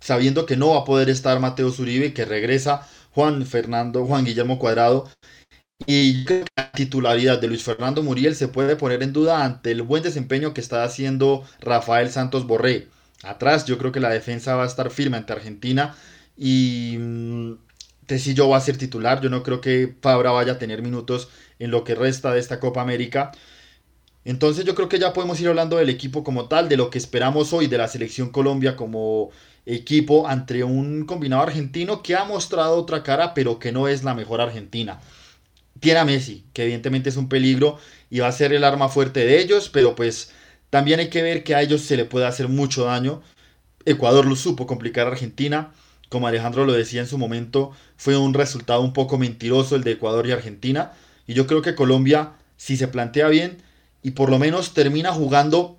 sabiendo 0.00 0.46
que 0.46 0.56
no 0.56 0.70
va 0.70 0.80
a 0.80 0.84
poder 0.84 1.10
estar 1.10 1.38
Mateo 1.38 1.70
Zuribe, 1.70 2.14
que 2.14 2.24
regresa 2.24 2.88
Juan 3.10 3.44
Fernando, 3.44 4.06
Juan 4.06 4.24
Guillermo 4.24 4.58
Cuadrado. 4.58 5.10
Y 5.86 6.24
la 6.56 6.70
titularidad 6.72 7.40
de 7.40 7.48
Luis 7.48 7.62
Fernando 7.62 8.02
Muriel 8.02 8.34
se 8.36 8.48
puede 8.48 8.76
poner 8.76 9.02
en 9.02 9.12
duda 9.12 9.44
ante 9.44 9.72
el 9.72 9.82
buen 9.82 10.02
desempeño 10.02 10.54
que 10.54 10.60
está 10.60 10.84
haciendo 10.84 11.44
Rafael 11.60 12.10
Santos 12.10 12.46
Borré. 12.46 12.88
Atrás 13.22 13.66
yo 13.66 13.78
creo 13.78 13.92
que 13.92 14.00
la 14.00 14.10
defensa 14.10 14.56
va 14.56 14.64
a 14.64 14.66
estar 14.66 14.90
firme 14.90 15.16
ante 15.16 15.32
Argentina 15.32 15.94
y 16.36 16.96
mm, 16.98 17.52
Tecillo 18.06 18.48
va 18.48 18.56
a 18.56 18.60
ser 18.60 18.76
titular. 18.78 19.20
Yo 19.20 19.30
no 19.30 19.42
creo 19.42 19.60
que 19.60 19.94
Fabra 20.00 20.30
vaya 20.30 20.52
a 20.52 20.58
tener 20.58 20.82
minutos 20.82 21.28
en 21.58 21.70
lo 21.70 21.84
que 21.84 21.94
resta 21.94 22.32
de 22.32 22.40
esta 22.40 22.60
Copa 22.60 22.82
América. 22.82 23.32
Entonces 24.24 24.64
yo 24.64 24.74
creo 24.74 24.88
que 24.88 24.98
ya 24.98 25.12
podemos 25.12 25.40
ir 25.40 25.48
hablando 25.48 25.76
del 25.76 25.88
equipo 25.88 26.22
como 26.22 26.46
tal, 26.46 26.68
de 26.68 26.76
lo 26.76 26.90
que 26.90 26.98
esperamos 26.98 27.52
hoy 27.52 27.66
de 27.66 27.78
la 27.78 27.88
selección 27.88 28.30
Colombia 28.30 28.76
como 28.76 29.30
equipo 29.66 30.28
ante 30.28 30.64
un 30.64 31.06
combinado 31.06 31.42
argentino 31.42 32.02
que 32.02 32.14
ha 32.16 32.24
mostrado 32.24 32.76
otra 32.76 33.02
cara, 33.02 33.34
pero 33.34 33.58
que 33.58 33.72
no 33.72 33.88
es 33.88 34.04
la 34.04 34.14
mejor 34.14 34.40
Argentina. 34.40 35.00
Tiene 35.82 36.00
a 36.00 36.06
Messi, 36.06 36.46
que 36.54 36.62
evidentemente 36.62 37.10
es 37.10 37.18
un 37.18 37.28
peligro 37.28 37.78
y 38.08 38.20
va 38.20 38.28
a 38.28 38.32
ser 38.32 38.54
el 38.54 38.64
arma 38.64 38.88
fuerte 38.88 39.26
de 39.26 39.38
ellos, 39.38 39.68
pero 39.68 39.94
pues 39.94 40.32
también 40.70 41.00
hay 41.00 41.10
que 41.10 41.22
ver 41.22 41.44
que 41.44 41.54
a 41.54 41.60
ellos 41.60 41.82
se 41.82 41.98
le 41.98 42.06
puede 42.06 42.24
hacer 42.24 42.48
mucho 42.48 42.84
daño. 42.84 43.20
Ecuador 43.84 44.24
lo 44.24 44.36
supo 44.36 44.66
complicar 44.66 45.06
a 45.06 45.10
Argentina 45.10 45.72
como 46.12 46.26
Alejandro 46.26 46.66
lo 46.66 46.74
decía 46.74 47.00
en 47.00 47.06
su 47.08 47.16
momento, 47.16 47.72
fue 47.96 48.18
un 48.18 48.34
resultado 48.34 48.82
un 48.82 48.92
poco 48.92 49.16
mentiroso 49.16 49.76
el 49.76 49.82
de 49.82 49.92
Ecuador 49.92 50.26
y 50.26 50.32
Argentina. 50.32 50.92
Y 51.26 51.32
yo 51.32 51.46
creo 51.46 51.62
que 51.62 51.74
Colombia, 51.74 52.34
si 52.58 52.76
se 52.76 52.86
plantea 52.86 53.28
bien 53.28 53.62
y 54.02 54.10
por 54.10 54.28
lo 54.28 54.38
menos 54.38 54.74
termina 54.74 55.10
jugando 55.10 55.78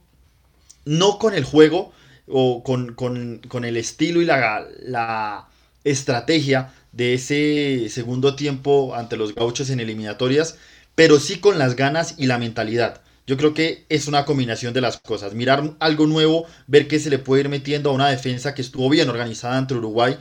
no 0.86 1.20
con 1.20 1.36
el 1.36 1.44
juego 1.44 1.94
o 2.28 2.64
con, 2.64 3.64
el 3.64 3.78
estilo 3.78 4.24
y 4.24 4.26
la, 4.26 4.66
la 4.82 5.50
estrategia 5.84 6.74
de 6.94 7.16
ese 7.16 7.90
segundo 7.90 8.36
tiempo 8.36 8.96
ante 8.96 9.18
los 9.18 9.36
gauchos 9.36 9.70
en 9.70 9.80
eliminatorias, 9.80 10.58
pero 10.96 11.20
sí 11.20 11.40
con 11.40 11.60
las 11.60 11.76
ganas 11.76 12.16
y 12.18 12.28
la 12.28 12.38
mentalidad. 12.38 13.02
Yo 13.26 13.38
creo 13.38 13.54
que 13.54 13.86
es 13.90 14.08
una 14.08 14.26
combinación 14.26 14.74
de 14.74 14.82
las 14.82 14.98
cosas. 14.98 15.34
Mirar 15.34 15.76
algo 15.80 16.08
nuevo, 16.08 16.46
ver 16.68 16.88
qué 16.88 17.00
se 17.00 17.10
le 17.10 17.20
puede 17.20 17.42
ir 17.44 17.50
metiendo 17.50 17.90
a 17.90 17.94
una 17.94 18.10
defensa 18.10 18.54
que 18.54 18.62
estuvo 18.62 18.90
bien 18.90 19.10
organizada 19.10 19.58
entre 19.58 19.78
Uruguay, 19.78 20.18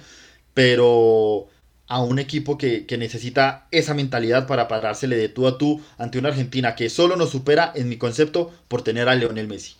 pero 0.55 1.49
a 1.89 2.01
un 2.01 2.19
equipo 2.19 2.57
que, 2.57 2.87
necesita 2.99 3.67
esa 3.71 3.95
mentalidad 3.95 4.47
para 4.47 4.69
parársele 4.69 5.17
de 5.17 5.29
tú 5.29 5.47
a 5.47 5.59
tú 5.59 5.83
ante 5.99 6.19
una 6.19 6.31
Argentina 6.31 6.75
que 6.75 6.89
solo 6.89 7.17
nos 7.17 7.31
supera, 7.31 7.73
en 7.75 7.89
mi 7.89 7.99
concepto, 7.99 8.53
por 8.69 8.83
tener 8.83 9.09
a 9.09 9.15
Leonel 9.15 9.49
Messi. 9.49 9.75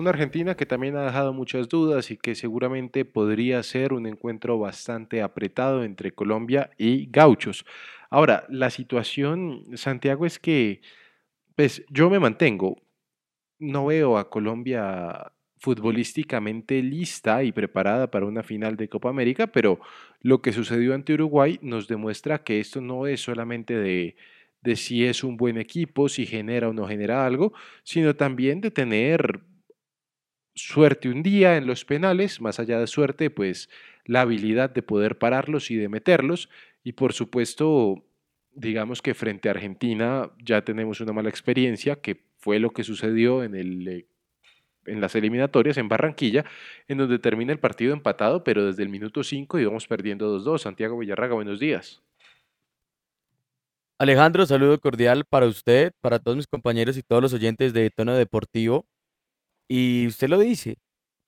Una 0.00 0.10
Argentina 0.10 0.54
que 0.56 0.64
también 0.64 0.96
ha 0.96 1.04
dejado 1.04 1.34
muchas 1.34 1.68
dudas 1.68 2.10
y 2.10 2.16
que 2.16 2.34
seguramente 2.34 3.04
podría 3.04 3.62
ser 3.62 3.92
un 3.92 4.06
encuentro 4.06 4.58
bastante 4.58 5.20
apretado 5.20 5.84
entre 5.84 6.12
Colombia 6.12 6.70
y 6.78 7.10
Gauchos. 7.10 7.66
Ahora, 8.08 8.46
la 8.48 8.70
situación, 8.70 9.62
Santiago, 9.74 10.24
es 10.24 10.38
que 10.38 10.80
pues 11.54 11.84
yo 11.90 12.08
me 12.08 12.18
mantengo. 12.18 12.80
No 13.58 13.84
veo 13.84 14.16
a 14.16 14.30
Colombia 14.30 15.32
futbolísticamente 15.58 16.82
lista 16.82 17.44
y 17.44 17.52
preparada 17.52 18.10
para 18.10 18.24
una 18.24 18.42
final 18.42 18.78
de 18.78 18.88
Copa 18.88 19.10
América, 19.10 19.48
pero 19.48 19.80
lo 20.22 20.40
que 20.40 20.54
sucedió 20.54 20.94
ante 20.94 21.12
Uruguay 21.12 21.58
nos 21.60 21.88
demuestra 21.88 22.42
que 22.42 22.58
esto 22.58 22.80
no 22.80 23.06
es 23.06 23.20
solamente 23.20 23.74
de, 23.76 24.16
de 24.62 24.76
si 24.76 25.04
es 25.04 25.22
un 25.22 25.36
buen 25.36 25.58
equipo, 25.58 26.08
si 26.08 26.24
genera 26.24 26.70
o 26.70 26.72
no 26.72 26.88
genera 26.88 27.26
algo, 27.26 27.52
sino 27.82 28.16
también 28.16 28.62
de 28.62 28.70
tener 28.70 29.49
suerte 30.68 31.08
un 31.08 31.22
día 31.22 31.56
en 31.56 31.66
los 31.66 31.84
penales, 31.84 32.40
más 32.40 32.60
allá 32.60 32.78
de 32.78 32.86
suerte, 32.86 33.30
pues 33.30 33.68
la 34.04 34.22
habilidad 34.22 34.70
de 34.70 34.82
poder 34.82 35.18
pararlos 35.18 35.70
y 35.70 35.76
de 35.76 35.88
meterlos, 35.88 36.48
y 36.82 36.92
por 36.92 37.12
supuesto 37.12 38.04
digamos 38.52 39.02
que 39.02 39.14
frente 39.14 39.48
a 39.48 39.52
Argentina 39.52 40.30
ya 40.42 40.62
tenemos 40.62 41.00
una 41.00 41.12
mala 41.12 41.28
experiencia, 41.28 41.96
que 41.96 42.22
fue 42.38 42.58
lo 42.58 42.70
que 42.70 42.84
sucedió 42.84 43.42
en, 43.42 43.54
el, 43.54 43.88
eh, 43.88 44.06
en 44.86 45.00
las 45.00 45.14
eliminatorias 45.14 45.76
en 45.76 45.88
Barranquilla, 45.88 46.44
en 46.88 46.98
donde 46.98 47.18
termina 47.18 47.52
el 47.52 47.58
partido 47.58 47.92
empatado, 47.92 48.44
pero 48.44 48.66
desde 48.66 48.82
el 48.82 48.88
minuto 48.88 49.22
5 49.22 49.58
íbamos 49.58 49.86
perdiendo 49.86 50.38
2-2. 50.38 50.58
Santiago 50.58 50.98
Villarraga, 50.98 51.34
buenos 51.34 51.60
días. 51.60 52.02
Alejandro, 53.98 54.46
saludo 54.46 54.80
cordial 54.80 55.26
para 55.28 55.46
usted, 55.46 55.92
para 56.00 56.18
todos 56.18 56.36
mis 56.36 56.46
compañeros 56.46 56.96
y 56.96 57.02
todos 57.02 57.20
los 57.20 57.34
oyentes 57.34 57.74
de 57.74 57.90
Tono 57.90 58.14
Deportivo. 58.14 58.86
Y 59.72 60.08
usted 60.08 60.28
lo 60.28 60.38
dice, 60.40 60.78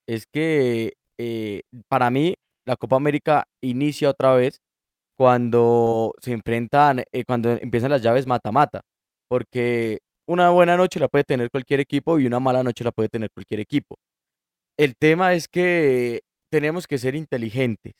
es 0.09 0.27
que 0.27 0.95
eh, 1.19 1.63
para 1.89 2.11
mí 2.11 2.35
la 2.67 2.77
Copa 2.77 2.97
América 2.97 3.47
inicia 3.63 4.11
otra 4.11 4.35
vez 4.35 4.61
cuando 5.17 6.15
se 6.21 6.33
enfrentan, 6.33 7.05
eh, 7.13 7.25
cuando 7.25 7.51
empiezan 7.53 7.91
las 7.93 8.03
llaves 8.03 8.27
mata-mata, 8.27 8.83
porque 9.29 10.01
una 10.27 10.51
buena 10.51 10.77
noche 10.77 10.99
la 11.01 11.09
puede 11.09 11.25
tener 11.25 11.51
cualquier 11.51 11.81
equipo 11.81 12.19
y 12.19 12.27
una 12.27 12.41
mala 12.41 12.65
noche 12.65 12.85
la 12.85 12.93
puede 12.93 13.09
tener 13.09 13.31
cualquier 13.33 13.61
equipo. 13.61 13.97
El 14.77 14.97
tema 14.97 15.35
es 15.35 15.49
que 15.49 16.23
tenemos 16.51 16.89
que 16.89 16.99
ser 16.99 17.15
inteligentes 17.15 17.95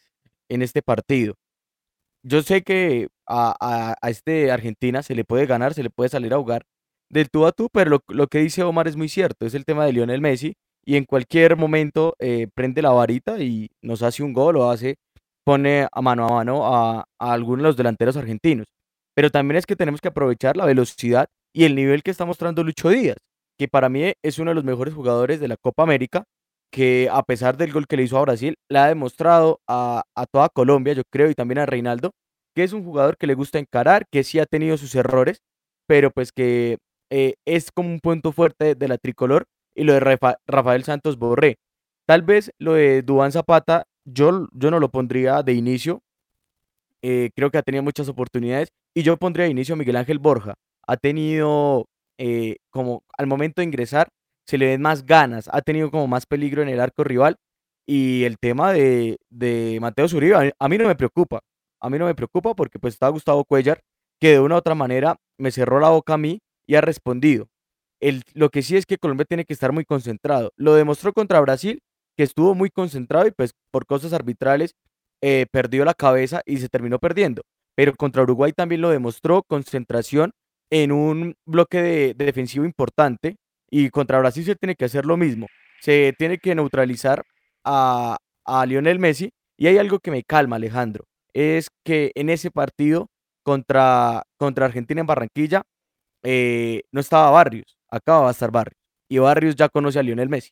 en 0.49 0.63
este 0.63 0.83
partido. 0.83 1.37
Yo 2.25 2.43
sé 2.43 2.63
que 2.63 3.09
a, 3.29 3.97
este 4.09 4.51
Argentina 4.51 5.03
se 5.05 5.15
le 5.15 5.25
puede 5.25 5.47
ganar, 5.47 5.75
se 5.75 5.85
le 5.85 5.91
puede 5.91 6.11
salir 6.11 6.35
a 6.35 6.39
jugar 6.39 6.65
del 7.13 7.31
tú 7.31 7.47
a 7.47 7.53
tú, 7.53 7.69
pero 7.73 8.01
lo, 8.09 8.27
que 8.27 8.39
dice 8.39 8.65
Omar 8.65 8.89
es 8.89 8.97
muy 8.97 9.09
cierto, 9.09 9.47
es 9.47 9.55
el 9.55 9.65
tema 9.65 9.85
de 9.85 9.93
Lionel 9.93 10.23
Messi 10.23 10.55
y 10.85 10.97
en 10.97 11.05
cualquier 11.05 11.57
momento 11.57 12.17
eh, 12.19 12.49
prende 12.55 12.83
la 12.83 12.91
varita 12.91 13.39
y 13.39 13.69
nos 13.83 14.03
hace 14.03 14.23
un 14.23 14.33
gol 14.33 14.57
o 14.57 14.71
hace 14.71 14.97
pone 15.45 15.87
a 15.93 16.03
mano 16.03 16.27
a 16.27 16.33
mano 16.33 16.75
a, 16.75 17.05
algunos 17.19 17.59
de 17.59 17.69
los 17.69 17.77
delanteros 17.77 18.17
argentinos. 18.17 18.67
Pero 19.15 19.31
también 19.31 19.59
es 19.59 19.67
que 19.67 19.77
tenemos 19.77 20.01
que 20.01 20.09
aprovechar 20.09 20.57
la 20.57 20.65
velocidad 20.65 21.29
y 21.55 21.65
el 21.65 21.75
nivel 21.75 22.03
que 22.03 22.11
está 22.11 22.25
mostrando 22.25 22.65
Lucho 22.65 22.89
Díaz, 22.89 23.19
que 23.59 23.69
para 23.69 23.91
mí 23.91 24.13
es 24.23 24.39
uno 24.39 24.53
de 24.53 24.55
los 24.55 24.65
mejores 24.65 24.95
jugadores 24.95 25.39
de 25.39 25.49
la 25.49 25.57
Copa 25.59 25.83
América 25.83 26.25
que 26.73 27.11
a 27.13 27.23
pesar 27.23 27.59
del 27.59 27.73
gol 27.73 27.87
que 27.87 27.99
le 27.99 28.05
hizo 28.05 28.17
a 28.17 28.23
Brasil, 28.23 28.55
le 28.71 28.79
ha 28.79 28.87
demostrado 28.89 29.61
a, 29.69 30.05
a 30.17 30.25
toda 30.25 30.49
Colombia, 30.49 30.95
yo 30.95 31.03
creo, 31.13 31.29
y 31.29 31.35
también 31.35 31.59
a 31.59 31.67
Reinaldo, 31.67 32.13
que 32.57 32.65
es 32.65 32.73
un 32.73 32.83
jugador 32.83 33.19
que 33.19 33.27
le 33.27 33.35
gusta 33.35 33.59
encarar, 33.59 34.07
que 34.11 34.25
sí 34.25 34.39
ha 34.39 34.47
tenido 34.47 34.79
sus 34.79 34.95
errores, 34.95 35.43
pero 35.87 36.11
pues 36.11 36.33
que 36.33 36.79
eh, 37.15 37.35
es 37.45 37.71
como 37.71 37.91
un 37.91 38.01
punto 38.01 38.33
fuerte 38.33 38.75
de 38.75 38.89
la 38.89 38.97
tricolor 38.97 39.45
y 39.75 39.85
lo 39.85 39.93
de 39.93 40.01
Rafael 40.47 40.85
Santos 40.85 41.19
Borré. 41.19 41.59
Tal 42.07 42.23
vez 42.23 42.53
lo 42.59 42.73
de 42.73 43.03
Dubán 43.03 43.33
Zapata, 43.33 43.85
yo, 44.07 44.49
yo 44.53 44.71
no 44.71 44.81
lo 44.81 44.89
pondría 44.91 45.43
de 45.43 45.53
inicio, 45.53 46.01
eh, 47.03 47.29
creo 47.37 47.51
que 47.51 47.59
ha 47.59 47.63
tenido 47.63 47.83
muchas 47.83 48.09
oportunidades 48.09 48.71
y 48.95 49.03
yo 49.03 49.19
pondría 49.19 49.45
de 49.45 49.51
inicio 49.51 49.75
a 49.75 49.77
Miguel 49.77 49.97
Ángel 49.97 50.21
Borja. 50.21 50.55
Ha 50.87 50.97
tenido 50.97 51.85
eh, 52.17 52.57
como 52.71 53.03
al 53.19 53.27
momento 53.27 53.61
de 53.61 53.67
ingresar 53.67 54.09
se 54.47 54.57
le 54.57 54.69
ven 54.69 54.81
más 54.81 55.05
ganas, 55.05 55.51
ha 55.53 55.61
tenido 55.61 55.91
como 55.91 56.07
más 56.09 56.25
peligro 56.25 56.63
en 56.63 56.71
el 56.71 56.81
arco 56.81 57.05
rival 57.05 57.37
y 57.87 58.25
el 58.25 58.39
tema 58.39 58.73
de, 58.73 59.19
de 59.29 59.77
Mateo 59.83 60.09
Zuriba 60.09 60.45
a 60.59 60.69
mí 60.69 60.79
no 60.79 60.87
me 60.87 60.97
preocupa, 60.97 61.41
a 61.79 61.91
mí 61.91 61.99
no 61.99 62.07
me 62.07 62.15
preocupa 62.15 62.55
porque 62.55 62.79
pues 62.79 62.95
está 62.95 63.09
Gustavo 63.11 63.45
Cuellar 63.45 63.83
que 64.19 64.31
de 64.31 64.41
una 64.41 64.55
u 64.55 64.59
otra 64.59 64.75
manera 64.75 65.17
me 65.37 65.51
cerró 65.51 65.79
la 65.79 65.91
boca 65.91 66.15
a 66.15 66.19
mí 66.19 66.41
y 66.67 66.75
ha 66.75 66.81
respondido. 66.81 67.49
El, 68.01 68.23
lo 68.35 68.51
que 68.51 68.63
sí 68.63 68.77
es 68.77 68.87
que 68.87 68.99
Colombia 68.99 69.27
tiene 69.27 69.45
que 69.45 69.53
estar 69.53 69.73
muy 69.73 69.85
concentrado. 69.85 70.53
Lo 70.57 70.75
demostró 70.75 71.13
contra 71.13 71.41
Brasil, 71.41 71.83
que 72.17 72.25
estuvo 72.25 72.55
muy 72.55 72.71
concentrado 72.71 73.27
y 73.27 73.31
pues 73.31 73.53
por 73.71 73.87
cosas 73.87 74.13
arbitrales 74.13 74.75
eh, 75.23 75.47
perdió 75.51 75.85
la 75.85 75.95
cabeza 75.95 76.43
y 76.45 76.59
se 76.59 76.69
terminó 76.69 76.99
perdiendo. 76.99 77.43
Pero 77.77 77.95
contra 77.95 78.23
Uruguay 78.23 78.53
también 78.53 78.81
lo 78.81 78.91
demostró, 78.91 79.43
concentración 79.45 80.33
en 80.71 80.93
un 80.93 81.37
bloque 81.47 81.81
de, 81.83 82.15
defensivo 82.15 82.65
importante 82.65 83.37
y 83.71 83.91
contra 83.91 84.19
Brasil 84.19 84.45
se 84.45 84.57
tiene 84.57 84.75
que 84.75 84.85
hacer 84.87 85.07
lo 85.07 85.17
mismo. 85.17 85.47
Se 85.81 86.13
tiene 86.19 86.39
que 86.39 86.55
neutralizar 86.55 87.23
a, 87.65 88.19
a 88.45 88.67
Lionel 88.67 88.99
Messi 88.99 89.31
y 89.57 89.69
hay 89.69 89.79
algo 89.79 90.01
que 90.01 90.11
me 90.11 90.25
calma, 90.25 90.57
Alejandro, 90.57 91.05
es 91.33 91.69
que 91.85 92.13
en 92.15 92.31
ese 92.31 92.51
partido 92.51 93.09
contra, 93.45 94.25
contra 94.37 94.67
Argentina 94.67 95.01
en 95.01 95.07
Barranquilla, 95.07 95.63
eh, 96.23 96.83
no 96.93 97.01
estaba 97.01 97.31
Barrios, 97.31 97.79
acaba 97.89 98.27
de 98.27 98.33
estar 98.33 98.51
Barrios. 98.51 98.79
Y 99.09 99.19
Barrios 99.19 99.57
ya 99.57 99.69
conoce 99.69 99.99
a 99.99 100.03
Lionel 100.03 100.29
Messi. 100.29 100.51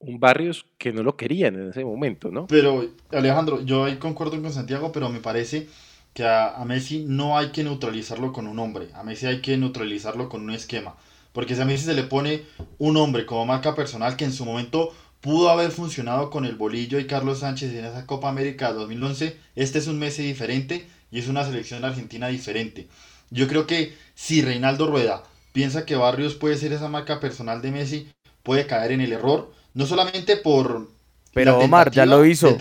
Un 0.00 0.20
Barrios 0.20 0.66
que 0.76 0.92
no 0.92 1.02
lo 1.02 1.16
querían 1.16 1.54
en 1.54 1.70
ese 1.70 1.84
momento, 1.84 2.30
¿no? 2.30 2.46
Pero, 2.46 2.84
Alejandro, 3.10 3.62
yo 3.62 3.84
ahí 3.84 3.96
concuerdo 3.96 4.40
con 4.40 4.52
Santiago, 4.52 4.92
pero 4.92 5.08
me 5.08 5.20
parece 5.20 5.68
que 6.12 6.24
a, 6.24 6.62
Messi 6.66 7.04
no 7.06 7.36
hay 7.36 7.50
que 7.50 7.64
neutralizarlo 7.64 8.32
con 8.32 8.46
un 8.46 8.58
hombre. 8.58 8.88
A 8.94 9.02
Messi 9.02 9.26
hay 9.26 9.40
que 9.40 9.56
neutralizarlo 9.56 10.28
con 10.28 10.42
un 10.42 10.50
esquema. 10.50 10.96
Porque 11.32 11.56
si 11.56 11.62
a 11.62 11.64
Messi 11.64 11.86
se 11.86 11.94
le 11.94 12.04
pone 12.04 12.42
un 12.78 12.96
hombre 12.96 13.26
como 13.26 13.46
marca 13.46 13.74
personal 13.74 14.16
que 14.16 14.24
en 14.24 14.32
su 14.32 14.44
momento 14.44 14.94
pudo 15.20 15.48
haber 15.48 15.70
funcionado 15.70 16.30
con 16.30 16.44
el 16.44 16.54
Bolillo 16.54 16.98
y 16.98 17.06
Carlos 17.06 17.40
Sánchez 17.40 17.72
en 17.72 17.86
esa 17.86 18.06
Copa 18.06 18.28
América 18.28 18.72
2011, 18.72 19.36
este 19.56 19.78
es 19.78 19.88
un 19.88 19.98
Messi 19.98 20.22
diferente 20.22 20.86
y 21.10 21.18
es 21.18 21.28
una 21.28 21.44
selección 21.44 21.84
argentina 21.84 22.28
diferente. 22.28 22.88
Yo 23.34 23.48
creo 23.48 23.66
que 23.66 23.96
si 24.14 24.42
Reinaldo 24.42 24.86
Rueda 24.86 25.24
piensa 25.52 25.84
que 25.84 25.96
Barrios 25.96 26.36
puede 26.36 26.56
ser 26.56 26.72
esa 26.72 26.88
marca 26.88 27.18
personal 27.18 27.60
de 27.60 27.72
Messi, 27.72 28.08
puede 28.44 28.68
caer 28.68 28.92
en 28.92 29.00
el 29.00 29.12
error, 29.12 29.52
no 29.74 29.86
solamente 29.86 30.36
por... 30.36 30.88
Pero 31.32 31.58
Omar 31.58 31.90
ya 31.90 32.06
lo 32.06 32.24
hizo. 32.24 32.56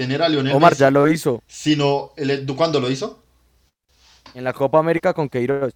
Omar 0.52 0.76
ya 0.76 0.90
lo 0.90 1.08
hizo. 1.08 1.44
Sino, 1.46 2.12
el, 2.18 2.44
¿cuándo 2.56 2.80
lo 2.80 2.90
hizo? 2.90 3.22
En 4.34 4.44
la 4.44 4.54
Copa 4.54 4.80
América 4.80 5.14
con 5.14 5.30
Queiroz. 5.30 5.74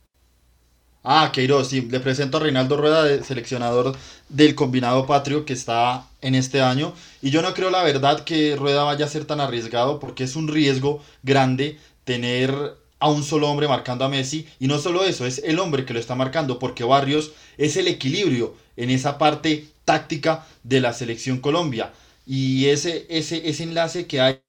Ah, 1.03 1.29
Queiroz, 1.31 1.69
sí. 1.69 1.81
Le 1.81 1.99
presento 1.99 2.37
a 2.37 2.39
Reinaldo 2.39 2.75
Rueda, 2.75 3.23
seleccionador 3.23 3.95
del 4.29 4.55
combinado 4.55 5.05
patrio 5.05 5.45
que 5.45 5.53
está 5.53 6.07
en 6.21 6.33
este 6.33 6.59
año. 6.61 6.93
Y 7.21 7.29
yo 7.29 7.43
no 7.43 7.53
creo 7.53 7.69
la 7.69 7.83
verdad 7.83 8.23
que 8.23 8.55
Rueda 8.55 8.83
vaya 8.83 9.05
a 9.05 9.09
ser 9.09 9.25
tan 9.25 9.41
arriesgado 9.41 9.99
porque 9.99 10.23
es 10.23 10.35
un 10.35 10.47
riesgo 10.47 11.03
grande 11.21 11.77
tener 12.03 12.75
a 12.99 13.09
un 13.09 13.23
solo 13.23 13.49
hombre 13.49 13.67
marcando 13.67 14.05
a 14.05 14.09
Messi. 14.09 14.47
Y 14.59 14.67
no 14.67 14.79
solo 14.79 15.03
eso, 15.03 15.25
es 15.25 15.41
el 15.43 15.59
hombre 15.59 15.85
que 15.85 15.93
lo 15.93 15.99
está 15.99 16.15
marcando, 16.15 16.59
porque 16.59 16.83
Barrios 16.83 17.31
es 17.57 17.77
el 17.77 17.87
equilibrio 17.87 18.55
en 18.75 18.89
esa 18.89 19.17
parte 19.17 19.67
táctica 19.85 20.45
de 20.63 20.81
la 20.81 20.93
selección 20.93 21.39
Colombia. 21.39 21.93
Y 22.25 22.65
ese, 22.67 23.05
ese, 23.09 23.47
ese 23.49 23.63
enlace 23.63 24.07
que 24.07 24.21
hay 24.21 24.39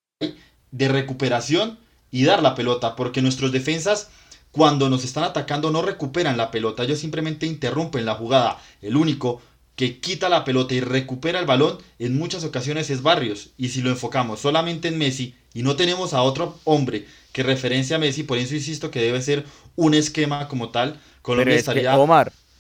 de 0.71 0.89
recuperación 0.89 1.79
y 2.11 2.25
dar 2.25 2.43
la 2.43 2.55
pelota, 2.55 2.97
porque 2.97 3.23
nuestros 3.23 3.53
defensas 3.53 4.09
cuando 4.51 4.89
nos 4.89 5.05
están 5.05 5.25
atacando 5.25 5.71
no 5.71 5.83
recuperan 5.83 6.37
la 6.37 6.51
pelota, 6.51 6.83
ellos 6.83 6.99
simplemente 6.99 7.47
interrumpen 7.47 8.07
la 8.07 8.15
jugada. 8.15 8.61
El 8.81 8.97
único 8.97 9.43
que 9.77 10.01
quita 10.01 10.29
la 10.29 10.45
pelota 10.45 10.75
y 10.75 10.81
recupera 10.81 11.39
el 11.39 11.47
balón 11.47 11.79
en 11.99 12.19
muchas 12.19 12.43
ocasiones 12.45 12.91
es 12.91 13.03
Barrios. 13.03 13.51
Y 13.57 13.69
si 13.69 13.83
lo 13.83 13.91
enfocamos 13.91 14.41
solamente 14.41 14.89
en 14.89 14.99
Messi 14.99 15.35
y 15.55 15.63
no 15.63 15.77
tenemos 15.77 16.15
a 16.15 16.23
otro 16.23 16.59
hombre 16.65 17.07
que 17.33 17.43
referencia 17.43 17.97
a 17.97 17.99
Messi, 17.99 18.23
por 18.23 18.39
eso 18.39 18.55
insisto 18.55 18.91
que 18.91 19.01
debe 19.01 19.21
ser 19.21 19.45
un 19.77 19.95
esquema 19.95 20.49
como 20.49 20.71
tal, 20.71 21.01
Colombia 21.23 21.55
estaría 21.55 21.97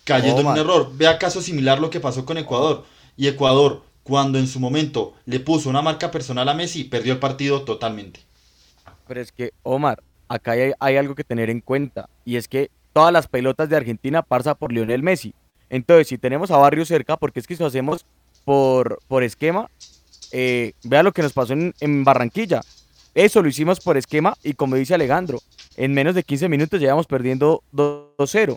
cayendo 0.04 0.40
en 0.40 0.46
un 0.46 0.58
error. 0.58 0.90
Vea 0.94 1.18
caso 1.18 1.42
similar 1.42 1.80
lo 1.80 1.90
que 1.90 2.00
pasó 2.00 2.24
con 2.24 2.38
Ecuador. 2.38 2.84
Y 3.16 3.26
Ecuador, 3.26 3.82
cuando 4.02 4.38
en 4.38 4.46
su 4.46 4.60
momento 4.60 5.14
le 5.26 5.40
puso 5.40 5.68
una 5.68 5.82
marca 5.82 6.10
personal 6.10 6.48
a 6.48 6.54
Messi, 6.54 6.84
perdió 6.84 7.12
el 7.12 7.18
partido 7.18 7.62
totalmente. 7.62 8.20
Pero 9.06 9.20
es 9.20 9.32
que, 9.32 9.52
Omar, 9.62 10.02
acá 10.28 10.52
hay, 10.52 10.72
hay 10.78 10.96
algo 10.96 11.14
que 11.14 11.24
tener 11.24 11.50
en 11.50 11.60
cuenta, 11.60 12.08
y 12.24 12.36
es 12.36 12.46
que 12.46 12.70
todas 12.92 13.12
las 13.12 13.26
pelotas 13.26 13.68
de 13.68 13.76
Argentina 13.76 14.22
pasan 14.22 14.56
por 14.56 14.72
Lionel 14.72 15.02
Messi. 15.02 15.34
Entonces, 15.70 16.08
si 16.08 16.18
tenemos 16.18 16.50
a 16.50 16.56
Barrio 16.56 16.84
cerca, 16.84 17.16
porque 17.16 17.40
es 17.40 17.46
que 17.46 17.56
si 17.56 17.62
lo 17.62 17.68
hacemos 17.68 18.04
por, 18.44 18.98
por 19.08 19.22
esquema, 19.22 19.68
eh, 20.32 20.72
vea 20.84 21.02
lo 21.02 21.12
que 21.12 21.22
nos 21.22 21.32
pasó 21.32 21.54
en, 21.54 22.04
Barranquilla. 22.04 22.60
Eso 23.18 23.42
lo 23.42 23.48
hicimos 23.48 23.80
por 23.80 23.96
esquema 23.96 24.36
y 24.44 24.52
como 24.52 24.76
dice 24.76 24.94
Alejandro, 24.94 25.40
en 25.76 25.92
menos 25.92 26.14
de 26.14 26.22
15 26.22 26.48
minutos 26.48 26.78
llevamos 26.78 27.08
perdiendo 27.08 27.64
2-0. 27.74 28.56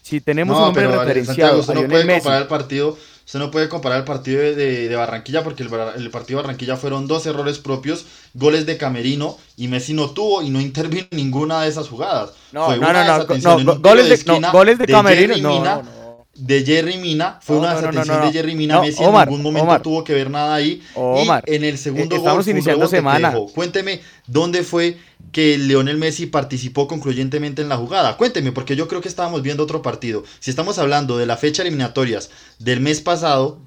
Si 0.00 0.20
tenemos 0.20 0.56
un 0.56 0.62
hombre 0.62 0.86
referenciado, 0.86 1.58
usted 1.58 1.74
no 1.74 1.88
puede 1.88 2.06
comparar 2.14 2.42
el 2.42 2.46
partido, 2.46 2.96
usted 3.24 3.38
no 3.40 3.50
puede 3.50 3.68
comparar 3.68 3.98
el 3.98 4.04
partido 4.04 4.42
de, 4.42 4.94
Barranquilla 4.94 5.42
porque 5.42 5.64
el, 5.64 5.70
el, 5.96 6.10
partido 6.10 6.38
de 6.38 6.44
Barranquilla 6.44 6.76
fueron 6.76 7.08
dos 7.08 7.26
errores 7.26 7.58
propios, 7.58 8.06
goles 8.32 8.64
de 8.64 8.76
Camerino 8.76 9.38
y 9.56 9.66
Messi 9.66 9.92
no 9.92 10.10
tuvo 10.10 10.40
y 10.40 10.50
no 10.50 10.60
intervino 10.60 11.08
en 11.10 11.16
ninguna 11.16 11.62
de 11.62 11.68
esas 11.68 11.88
jugadas. 11.88 12.30
No, 12.52 12.76
no, 12.76 12.92
no, 12.92 13.58
no, 13.58 13.80
goles 13.80 14.24
de, 14.24 14.48
goles 14.52 14.78
de 14.78 14.86
Camerino, 14.86 15.36
no 15.36 15.95
de 16.38 16.64
Jerry 16.64 16.98
Mina, 16.98 17.38
fue 17.42 17.56
una 17.56 17.74
desatención 17.74 18.22
de 18.22 18.32
Jerry 18.32 18.54
Mina, 18.54 18.80
Messi 18.80 19.02
en 19.02 19.12
ningún 19.12 19.42
momento 19.42 19.80
tuvo 19.80 20.04
que 20.04 20.12
ver 20.12 20.30
nada 20.30 20.54
ahí. 20.54 20.82
Omar, 20.94 21.44
y 21.46 21.54
en 21.54 21.64
el 21.64 21.78
segundo 21.78 22.16
estamos 22.16 22.44
gol, 22.44 22.54
iniciando 22.54 22.86
semana. 22.88 23.34
Cuénteme 23.54 24.00
dónde 24.26 24.62
fue 24.62 24.98
que 25.32 25.58
Leonel 25.58 25.96
Messi 25.96 26.26
participó 26.26 26.86
concluyentemente 26.86 27.62
en 27.62 27.68
la 27.68 27.76
jugada. 27.76 28.16
Cuénteme, 28.16 28.52
porque 28.52 28.76
yo 28.76 28.88
creo 28.88 29.00
que 29.00 29.08
estábamos 29.08 29.42
viendo 29.42 29.62
otro 29.62 29.82
partido. 29.82 30.24
Si 30.38 30.50
estamos 30.50 30.78
hablando 30.78 31.18
de 31.18 31.26
la 31.26 31.36
fecha 31.36 31.62
eliminatorias 31.62 32.30
del 32.58 32.80
mes 32.80 33.00
pasado, 33.00 33.58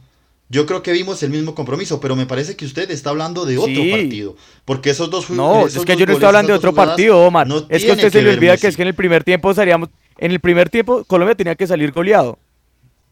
yo 0.49 0.65
creo 0.65 0.81
que 0.81 0.91
vimos 0.91 1.21
el 1.21 1.29
mismo 1.29 1.53
compromiso, 1.53 1.99
pero 1.99 2.15
me 2.15 2.25
parece 2.25 2.55
que 2.55 2.65
usted 2.65 2.89
está 2.89 3.11
hablando 3.11 3.45
de 3.45 3.57
otro 3.57 3.83
partido. 3.91 4.35
Porque 4.65 4.89
esos 4.89 5.09
dos 5.09 5.29
No, 5.29 5.67
es 5.67 5.77
que 5.77 5.95
yo 5.95 6.05
no 6.05 6.13
estoy 6.13 6.27
hablando 6.27 6.51
de 6.51 6.57
otro 6.57 6.73
partido, 6.73 7.19
Omar. 7.19 7.47
es 7.69 7.83
que 7.83 7.91
usted 7.91 8.11
se 8.11 8.21
le 8.21 8.33
olvida 8.33 8.57
que 8.57 8.67
es 8.67 8.75
que 8.75 8.81
en 8.81 8.87
el 8.87 8.95
primer 8.95 9.23
tiempo 9.23 9.53
salíamos. 9.53 9.89
En 10.17 10.31
el 10.31 10.39
primer 10.39 10.69
tiempo, 10.69 11.05
Colombia 11.05 11.35
tenía 11.35 11.55
que 11.55 11.65
salir 11.65 11.91
goleado. 11.91 12.37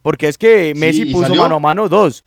Porque 0.07 0.29
es 0.29 0.37
que 0.37 0.73
Messi 0.73 1.03
puso 1.03 1.35
mano 1.35 1.55
a 1.55 1.59
mano 1.59 1.89
dos. 1.89 2.23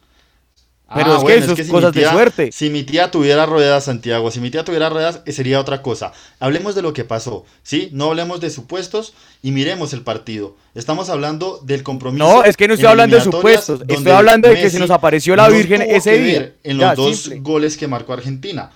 Pero 0.95 1.15
ah, 1.15 1.17
es 1.17 1.25
que 1.25 1.35
eso 1.39 1.53
es, 1.55 1.69
cosas 1.71 1.95
de 1.95 2.05
suerte. 2.05 2.53
Si 2.53 2.69
mi 2.69 2.83
tía 2.83 3.11
tuviera 3.11 3.47
ruedas, 3.47 3.85
Santiago, 3.85 4.31
si 4.31 4.39
mi 4.39 4.51
tía 4.51 4.67
tuviera 4.67 4.91
ruedas, 4.91 5.23
eh, 5.25 5.33
sería 5.33 5.59
otra 5.59 5.81
cosa. 5.81 6.13
Hablemos 6.41 6.75
de 6.75 6.83
lo 6.83 6.93
que 6.93 7.05
pasó, 7.05 7.47
¿sí? 7.63 7.89
No 7.93 8.11
hablemos 8.11 8.43
de 8.43 8.51
supuestos 8.51 9.15
y 9.43 9.53
miremos 9.53 9.95
el 9.95 10.03
partido. 10.03 10.59
Estamos 10.75 11.09
hablando 11.09 11.59
del 11.65 11.83
compromiso. 11.83 12.23
No, 12.23 12.45
es 12.45 12.59
que 12.59 12.69
no 12.69 12.75
estoy 12.75 12.91
hablando 12.91 13.17
de 13.17 13.23
supuestos. 13.23 13.81
Estoy 13.89 14.13
hablando 14.13 14.49
de 14.49 14.57
que 14.57 14.69
se 14.69 14.79
nos 14.79 14.91
apareció 14.91 15.35
la 15.35 15.49
Virgen 15.49 15.81
ese 15.81 16.19
día. 16.19 16.53
En 16.63 16.77
los 16.77 16.97
dos 16.97 17.31
goles 17.39 17.79
que 17.79 17.89
marcó 17.89 18.13
Argentina. 18.13 18.73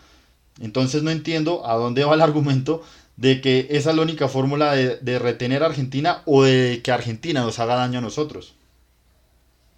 Entonces 0.63 1.03
no 1.03 1.11
entiendo 1.11 1.69
a 1.69 1.75
dónde 1.75 2.05
va 2.05 2.15
el 2.15 2.23
argumento 2.23 2.83
de 3.19 3.43
que 3.43 3.67
esa 3.69 3.91
es 3.91 3.97
la 3.97 4.03
única 4.03 4.29
fórmula 4.29 4.75
de, 4.75 4.97
de 4.97 5.19
retener 5.19 5.63
a 5.63 5.67
Argentina 5.67 6.23
o 6.25 6.43
de 6.45 6.81
que 6.83 6.91
Argentina 6.91 7.43
nos 7.43 7.59
haga 7.59 7.75
daño 7.75 7.99
a 7.99 8.03
nosotros. 8.03 8.55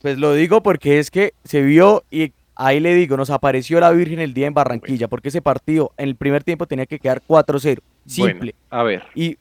Pues 0.02 0.18
lo 0.18 0.34
digo 0.34 0.62
porque 0.62 0.98
es 0.98 1.10
que 1.10 1.32
se 1.44 1.62
vio 1.62 2.04
y 2.10 2.32
ahí 2.54 2.80
le 2.80 2.94
digo, 2.94 3.16
nos 3.16 3.30
apareció 3.30 3.80
la 3.80 3.90
Virgen 3.92 4.18
el 4.18 4.34
día 4.34 4.46
en 4.46 4.54
Barranquilla, 4.54 5.08
porque 5.08 5.28
ese 5.28 5.42
partido 5.42 5.92
en 5.96 6.08
el 6.08 6.16
primer 6.16 6.44
tiempo 6.44 6.66
tenía 6.66 6.86
que 6.86 6.98
quedar 6.98 7.22
4-0. 7.26 7.80
Simple. 8.06 8.54
a 8.70 8.82
ver. 8.82 9.04
Y 9.14 9.38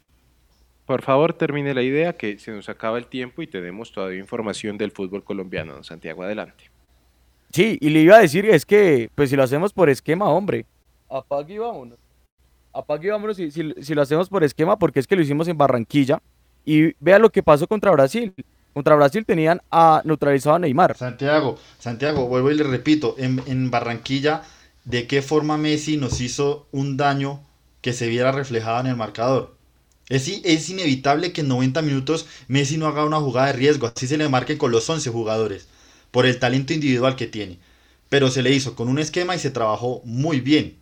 por 0.86 1.02
favor, 1.02 1.34
termine 1.34 1.74
la 1.74 1.82
idea 1.82 2.14
que 2.14 2.38
se 2.38 2.52
nos 2.52 2.70
acaba 2.70 2.98
el 2.98 3.08
tiempo 3.08 3.42
y 3.42 3.48
tenemos 3.48 3.92
todavía 3.92 4.20
información 4.20 4.78
del 4.78 4.92
fútbol 4.92 5.24
colombiano. 5.24 5.84
Santiago, 5.84 6.24
adelante. 6.24 6.66
Sí, 7.52 7.78
y 7.82 7.90
le 7.90 8.02
iba 8.02 8.18
a 8.18 8.22
decir, 8.22 8.46
es 8.46 8.66
que, 8.66 9.10
pues 9.16 9.30
si 9.30 9.36
lo 9.36 9.44
hacemos 9.44 9.74
por 9.74 9.90
esquema, 9.90 10.30
hombre, 10.30 10.66
apague 11.10 11.56
y 11.56 11.58
vámonos. 11.58 11.98
Apague 12.74 13.08
y 13.08 13.12
vámonos 13.12 13.38
si, 13.38 13.50
si 13.50 13.96
lo 13.96 14.02
hacemos 14.02 14.30
por 14.30 14.44
esquema, 14.44 14.78
porque 14.78 15.00
es 15.00 15.08
que 15.08 15.16
lo 15.16 15.22
hicimos 15.22 15.48
en 15.48 15.58
Barranquilla. 15.58 16.22
Y 16.66 16.94
vea 17.00 17.20
lo 17.20 17.30
que 17.30 17.42
pasó 17.42 17.68
contra 17.68 17.92
Brasil 17.92 18.34
Contra 18.76 18.96
Brasil 18.96 19.26
tenían 19.26 19.62
a 19.72 20.02
neutralizado 20.04 20.58
a 20.58 20.60
Neymar. 20.60 20.98
Santiago, 20.98 21.58
Santiago, 21.80 22.28
vuelvo 22.28 22.52
y 22.52 22.56
le 22.56 22.66
repito, 22.66 23.16
en, 23.18 23.42
en 23.48 23.72
Barranquilla, 23.72 24.42
¿de 24.84 25.08
qué 25.08 25.22
forma 25.22 25.58
Messi 25.58 25.96
nos 25.96 26.20
hizo 26.20 26.68
un 26.74 26.98
daño 26.98 27.40
que 27.80 27.94
se 27.94 28.10
viera 28.10 28.34
reflejado 28.34 28.82
en 28.82 28.88
el 28.88 28.98
marcador? 28.98 29.56
Es, 30.10 30.28
es 30.28 30.70
inevitable 30.70 31.32
que 31.32 31.40
en 31.40 31.48
90 31.48 31.82
minutos 31.84 32.28
Messi 32.50 32.76
no 32.76 32.88
haga 32.88 33.06
una 33.06 33.22
jugada 33.22 33.48
de 33.48 33.54
riesgo, 33.54 33.88
así 33.88 34.08
se 34.08 34.18
le 34.18 34.28
marque 34.28 34.58
con 34.58 34.72
los 34.72 34.90
11 34.90 35.10
jugadores, 35.10 35.70
por 36.12 36.26
el 36.26 36.38
talento 36.38 36.74
individual 36.74 37.16
que 37.16 37.28
tiene. 37.28 37.60
Pero 38.10 38.30
se 38.30 38.44
le 38.44 38.52
hizo 38.52 38.76
con 38.76 38.90
un 38.90 39.00
esquema 39.00 39.38
y 39.38 39.40
se 39.40 39.52
trabajó 39.52 40.02
muy 40.04 40.42
bien. 40.42 40.76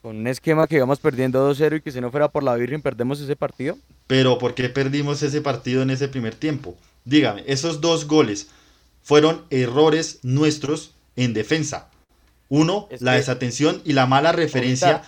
Con 0.00 0.16
un 0.16 0.26
esquema 0.28 0.66
que 0.66 0.76
íbamos 0.76 0.98
perdiendo 0.98 1.52
2-0 1.52 1.76
y 1.76 1.80
que 1.82 1.92
si 1.92 2.00
no 2.00 2.10
fuera 2.10 2.28
por 2.28 2.42
la 2.42 2.54
Virgen 2.54 2.80
perdemos 2.80 3.20
ese 3.20 3.36
partido. 3.36 3.76
Pero 4.06 4.38
¿por 4.38 4.54
qué 4.54 4.68
perdimos 4.68 5.22
ese 5.22 5.40
partido 5.40 5.82
en 5.82 5.90
ese 5.90 6.08
primer 6.08 6.34
tiempo? 6.34 6.76
Dígame, 7.04 7.44
esos 7.46 7.80
dos 7.80 8.06
goles 8.06 8.48
fueron 9.02 9.42
errores 9.50 10.20
nuestros 10.22 10.92
en 11.16 11.32
defensa. 11.34 11.90
Uno, 12.48 12.86
Es 12.90 13.02
la 13.02 13.12
que- 13.12 13.18
desatención 13.18 13.82
y 13.84 13.92
la 13.92 14.06
mala 14.06 14.32
referencia 14.32 15.02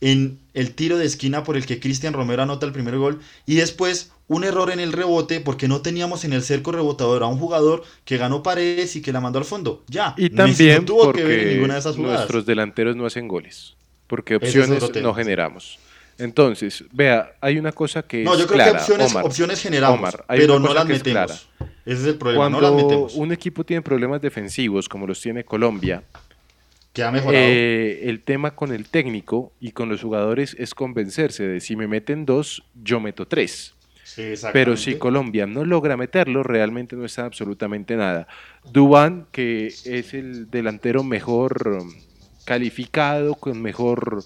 en 0.00 0.38
el 0.52 0.74
tiro 0.74 0.98
de 0.98 1.06
esquina 1.06 1.44
por 1.44 1.56
el 1.56 1.66
que 1.66 1.80
Cristian 1.80 2.12
Romero 2.12 2.42
anota 2.42 2.66
el 2.66 2.72
primer 2.72 2.98
gol. 2.98 3.20
Y 3.46 3.54
después, 3.54 4.10
un 4.28 4.44
error 4.44 4.70
en 4.70 4.78
el 4.80 4.92
rebote 4.92 5.40
porque 5.40 5.66
no 5.66 5.80
teníamos 5.82 6.24
en 6.24 6.32
el 6.32 6.42
cerco 6.42 6.72
rebotador 6.72 7.22
a 7.22 7.26
un 7.26 7.38
jugador 7.38 7.82
que 8.04 8.16
ganó 8.18 8.42
paredes 8.42 8.96
y 8.96 9.02
que 9.02 9.12
la 9.12 9.20
mandó 9.20 9.38
al 9.38 9.44
fondo. 9.44 9.82
Ya. 9.88 10.14
Y 10.16 10.30
también 10.30 10.78
no 10.80 10.84
tuvo 10.84 11.04
porque 11.04 11.22
que 11.22 11.28
ver 11.28 11.40
en 11.40 11.48
ninguna 11.54 11.74
de 11.74 11.80
esas 11.80 11.96
jugadas. 11.96 12.18
nuestros 12.20 12.46
delanteros 12.46 12.96
no 12.96 13.06
hacen 13.06 13.28
goles, 13.28 13.74
porque 14.06 14.34
es 14.34 14.42
opciones 14.42 14.82
no 15.02 15.10
sí. 15.14 15.16
generamos. 15.16 15.78
Entonces, 16.18 16.84
vea, 16.92 17.32
hay 17.40 17.58
una 17.58 17.72
cosa 17.72 18.02
que 18.02 18.22
No, 18.22 18.34
es 18.34 18.40
yo 18.40 18.46
creo 18.46 18.56
clara, 18.56 18.72
que 18.72 18.78
opciones, 18.78 19.10
Omar. 19.12 19.24
opciones 19.26 19.60
generamos, 19.62 19.98
Omar, 19.98 20.24
pero 20.28 20.58
no 20.58 20.72
las 20.72 20.86
que 20.86 20.92
es 20.94 21.04
metemos. 21.04 21.48
Ese 21.84 22.00
es 22.02 22.06
el 22.06 22.16
problema, 22.16 22.48
no 22.48 22.60
las 22.60 22.72
metemos. 22.72 23.14
un 23.14 23.32
equipo 23.32 23.64
tiene 23.64 23.82
problemas 23.82 24.20
defensivos, 24.20 24.88
como 24.88 25.06
los 25.06 25.20
tiene 25.20 25.44
Colombia, 25.44 26.02
Que 26.92 27.02
ha 27.02 27.10
mejorado. 27.10 27.44
eh, 27.44 28.02
el 28.04 28.22
tema 28.22 28.54
con 28.54 28.72
el 28.72 28.88
técnico 28.88 29.52
y 29.60 29.72
con 29.72 29.88
los 29.88 30.00
jugadores 30.02 30.56
es 30.58 30.74
convencerse 30.74 31.46
de 31.46 31.60
si 31.60 31.74
me 31.76 31.88
meten 31.88 32.24
dos, 32.24 32.62
yo 32.82 33.00
meto 33.00 33.26
tres. 33.26 33.74
Pero 34.52 34.76
si. 34.76 34.94
Colombia 34.94 35.44
no 35.46 35.64
logra 35.64 35.96
meterlo, 35.96 36.44
realmente 36.44 36.94
no 36.94 37.04
está 37.04 37.24
absolutamente 37.24 37.96
nada. 37.96 38.28
Dubán, 38.70 39.26
que 39.32 39.66
es 39.66 40.14
el 40.14 40.48
delantero 40.50 41.02
mejor 41.02 41.82
calificado, 42.44 43.34
con 43.34 43.60
mejor 43.60 44.22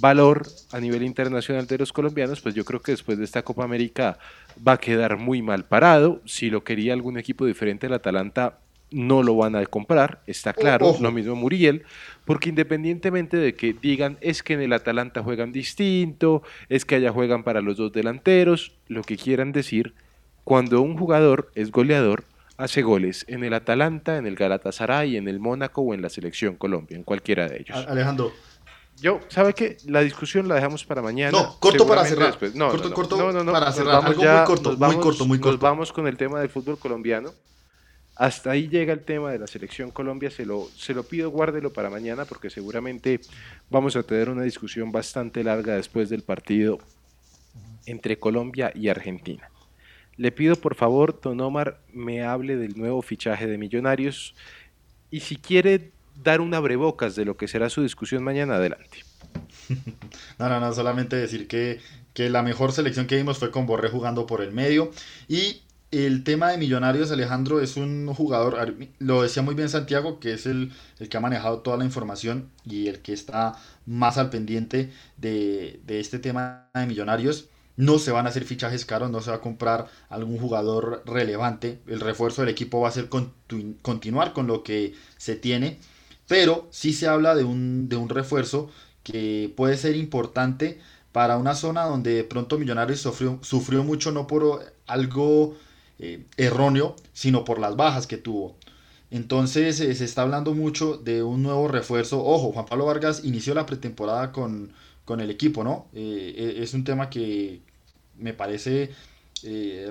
valor 0.00 0.46
a 0.72 0.80
nivel 0.80 1.02
internacional 1.02 1.66
de 1.66 1.78
los 1.78 1.92
colombianos, 1.92 2.40
pues 2.40 2.54
yo 2.54 2.64
creo 2.64 2.80
que 2.80 2.92
después 2.92 3.18
de 3.18 3.24
esta 3.24 3.42
Copa 3.42 3.64
América 3.64 4.18
va 4.66 4.72
a 4.72 4.78
quedar 4.78 5.16
muy 5.16 5.42
mal 5.42 5.64
parado. 5.64 6.20
Si 6.24 6.50
lo 6.50 6.64
quería 6.64 6.92
algún 6.92 7.18
equipo 7.18 7.46
diferente 7.46 7.86
al 7.86 7.94
Atalanta, 7.94 8.58
no 8.90 9.22
lo 9.22 9.36
van 9.36 9.56
a 9.56 9.66
comprar, 9.66 10.22
está 10.26 10.52
claro. 10.52 10.88
ojo. 10.88 11.02
Lo 11.02 11.10
mismo 11.10 11.34
Muriel, 11.34 11.82
porque 12.24 12.48
independientemente 12.48 13.36
de 13.36 13.54
que 13.54 13.72
digan 13.72 14.18
es 14.20 14.42
que 14.42 14.54
en 14.54 14.62
el 14.62 14.72
Atalanta 14.72 15.22
juegan 15.22 15.52
distinto, 15.52 16.42
es 16.68 16.84
que 16.84 16.96
allá 16.96 17.12
juegan 17.12 17.42
para 17.42 17.60
los 17.60 17.76
dos 17.76 17.92
delanteros, 17.92 18.72
lo 18.88 19.02
que 19.02 19.16
quieran 19.16 19.52
decir, 19.52 19.94
cuando 20.44 20.80
un 20.80 20.96
jugador 20.96 21.50
es 21.54 21.70
goleador, 21.70 22.24
hace 22.56 22.82
goles 22.82 23.24
en 23.28 23.42
el 23.42 23.54
Atalanta, 23.54 24.16
en 24.16 24.26
el 24.26 24.36
Galatasaray, 24.36 25.16
en 25.16 25.26
el 25.26 25.40
Mónaco 25.40 25.82
o 25.82 25.94
en 25.94 26.02
la 26.02 26.08
selección 26.08 26.56
Colombia, 26.56 26.96
en 26.96 27.02
cualquiera 27.02 27.48
de 27.48 27.56
ellos. 27.60 27.84
Alejandro, 27.88 28.32
Yo, 29.00 29.20
¿sabe 29.28 29.52
qué? 29.54 29.76
La 29.86 30.00
discusión 30.00 30.48
la 30.48 30.54
dejamos 30.54 30.84
para 30.84 31.02
mañana. 31.02 31.32
No, 31.32 31.58
corto 31.60 31.86
para 31.86 32.04
cerrar. 32.04 32.28
después. 32.28 32.54
No, 32.54 32.68
Corto, 32.70 32.84
no, 32.84 32.88
no. 32.90 32.94
corto 32.94 33.16
No, 33.18 33.32
no, 33.32 33.44
no. 33.44 33.52
para 33.52 33.66
Nos 33.66 33.74
cerrar. 33.74 33.92
vamos 33.94 34.10
Algo 34.10 34.22
muy 34.22 34.24
ya, 34.32 34.44
corto, 34.44 34.70
nos 34.70 34.78
muy 34.78 34.88
vamos- 34.88 35.04
corto, 35.04 35.26
muy 35.26 35.38
Nos 35.38 35.44
corto. 35.46 35.60
vamos 35.66 35.92
con 35.92 36.06
el 36.06 36.16
tema 36.16 36.40
del 36.40 36.48
fútbol 36.48 36.78
colombiano. 36.78 37.30
Hasta 38.16 38.52
ahí 38.52 38.68
llega 38.68 38.92
el 38.92 39.00
tema 39.00 39.32
de 39.32 39.40
la 39.40 39.46
selección 39.48 39.90
Colombia. 39.90 40.30
Se 40.30 40.46
lo, 40.46 40.68
se 40.76 40.94
lo 40.94 41.02
pido, 41.02 41.30
guárdelo 41.30 41.72
para 41.72 41.90
mañana 41.90 42.24
porque 42.24 42.48
seguramente 42.48 43.20
vamos 43.70 43.96
a 43.96 44.04
tener 44.04 44.30
una 44.30 44.42
discusión 44.44 44.92
bastante 44.92 45.42
larga 45.42 45.74
después 45.74 46.08
del 46.08 46.22
partido 46.22 46.78
entre 47.86 48.18
Colombia 48.18 48.70
y 48.74 48.88
Argentina. 48.88 49.50
Le 50.16 50.30
pido 50.30 50.54
por 50.54 50.76
favor, 50.76 51.20
Don 51.20 51.40
Omar, 51.40 51.80
me 51.92 52.22
hable 52.22 52.56
del 52.56 52.78
nuevo 52.78 53.02
fichaje 53.02 53.48
de 53.48 53.58
Millonarios 53.58 54.36
y 55.10 55.20
si 55.20 55.34
quiere 55.36 55.90
dar 56.14 56.40
una 56.40 56.58
abrebocas 56.58 57.14
de 57.16 57.24
lo 57.24 57.36
que 57.36 57.48
será 57.48 57.70
su 57.70 57.82
discusión 57.82 58.22
mañana, 58.24 58.56
adelante. 58.56 59.06
No, 60.38 60.48
no, 60.48 60.60
no, 60.60 60.72
solamente 60.72 61.16
decir 61.16 61.48
que, 61.48 61.80
que 62.12 62.30
la 62.30 62.42
mejor 62.42 62.72
selección 62.72 63.06
que 63.06 63.16
vimos 63.16 63.38
fue 63.38 63.50
con 63.50 63.66
Borré 63.66 63.88
jugando 63.88 64.26
por 64.26 64.42
el 64.42 64.52
medio. 64.52 64.90
Y 65.28 65.62
el 65.90 66.24
tema 66.24 66.50
de 66.50 66.58
Millonarios, 66.58 67.10
Alejandro, 67.10 67.60
es 67.60 67.76
un 67.76 68.12
jugador, 68.14 68.76
lo 68.98 69.22
decía 69.22 69.42
muy 69.42 69.54
bien 69.54 69.68
Santiago, 69.68 70.18
que 70.20 70.32
es 70.34 70.46
el, 70.46 70.72
el 70.98 71.08
que 71.08 71.16
ha 71.16 71.20
manejado 71.20 71.60
toda 71.60 71.76
la 71.76 71.84
información 71.84 72.50
y 72.64 72.88
el 72.88 73.00
que 73.02 73.12
está 73.12 73.56
más 73.86 74.18
al 74.18 74.30
pendiente 74.30 74.92
de, 75.16 75.80
de 75.84 76.00
este 76.00 76.18
tema 76.18 76.68
de 76.74 76.86
Millonarios. 76.86 77.48
No 77.76 77.98
se 77.98 78.12
van 78.12 78.26
a 78.26 78.28
hacer 78.28 78.44
fichajes 78.44 78.84
caros, 78.84 79.10
no 79.10 79.20
se 79.20 79.30
va 79.30 79.36
a 79.36 79.40
comprar 79.40 79.88
algún 80.08 80.38
jugador 80.38 81.02
relevante. 81.06 81.82
El 81.88 82.00
refuerzo 82.00 82.42
del 82.42 82.50
equipo 82.50 82.80
va 82.80 82.88
a 82.88 82.92
ser 82.92 83.10
continu- 83.10 83.76
continuar 83.82 84.32
con 84.32 84.46
lo 84.46 84.62
que 84.62 84.94
se 85.16 85.34
tiene. 85.34 85.78
Pero 86.26 86.66
sí 86.70 86.92
se 86.92 87.06
habla 87.06 87.34
de 87.34 87.44
un, 87.44 87.88
de 87.88 87.96
un 87.96 88.08
refuerzo 88.08 88.70
que 89.02 89.52
puede 89.56 89.76
ser 89.76 89.96
importante 89.96 90.80
para 91.12 91.36
una 91.36 91.54
zona 91.54 91.84
donde 91.84 92.14
de 92.14 92.24
pronto 92.24 92.58
Millonarios 92.58 93.00
sufrió, 93.00 93.38
sufrió 93.42 93.84
mucho 93.84 94.10
no 94.10 94.26
por 94.26 94.74
algo 94.86 95.56
eh, 96.00 96.24
erróneo, 96.36 96.96
sino 97.12 97.44
por 97.44 97.60
las 97.60 97.76
bajas 97.76 98.06
que 98.08 98.16
tuvo. 98.16 98.56
Entonces 99.10 99.78
eh, 99.80 99.94
se 99.94 100.04
está 100.04 100.22
hablando 100.22 100.54
mucho 100.54 100.96
de 100.96 101.22
un 101.22 101.42
nuevo 101.42 101.68
refuerzo. 101.68 102.24
Ojo, 102.24 102.52
Juan 102.52 102.66
Pablo 102.66 102.86
Vargas 102.86 103.24
inició 103.24 103.54
la 103.54 103.66
pretemporada 103.66 104.32
con, 104.32 104.72
con 105.04 105.20
el 105.20 105.30
equipo, 105.30 105.62
¿no? 105.62 105.86
Eh, 105.94 106.56
es 106.58 106.74
un 106.74 106.82
tema 106.84 107.10
que 107.10 107.60
me 108.18 108.32
parece 108.34 108.90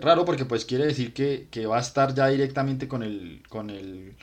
raro 0.02 0.26
porque 0.26 0.46
pues 0.46 0.66
quiere 0.66 0.86
decir 0.88 1.14
que, 1.14 1.48
que 1.52 1.68
va 1.68 1.78
a 1.78 1.82
estar 1.82 2.16
ya 2.16 2.28
directamente 2.28 2.88
con 2.88 3.04
el, 3.04 3.44
con 3.50 3.70
el 3.70 4.16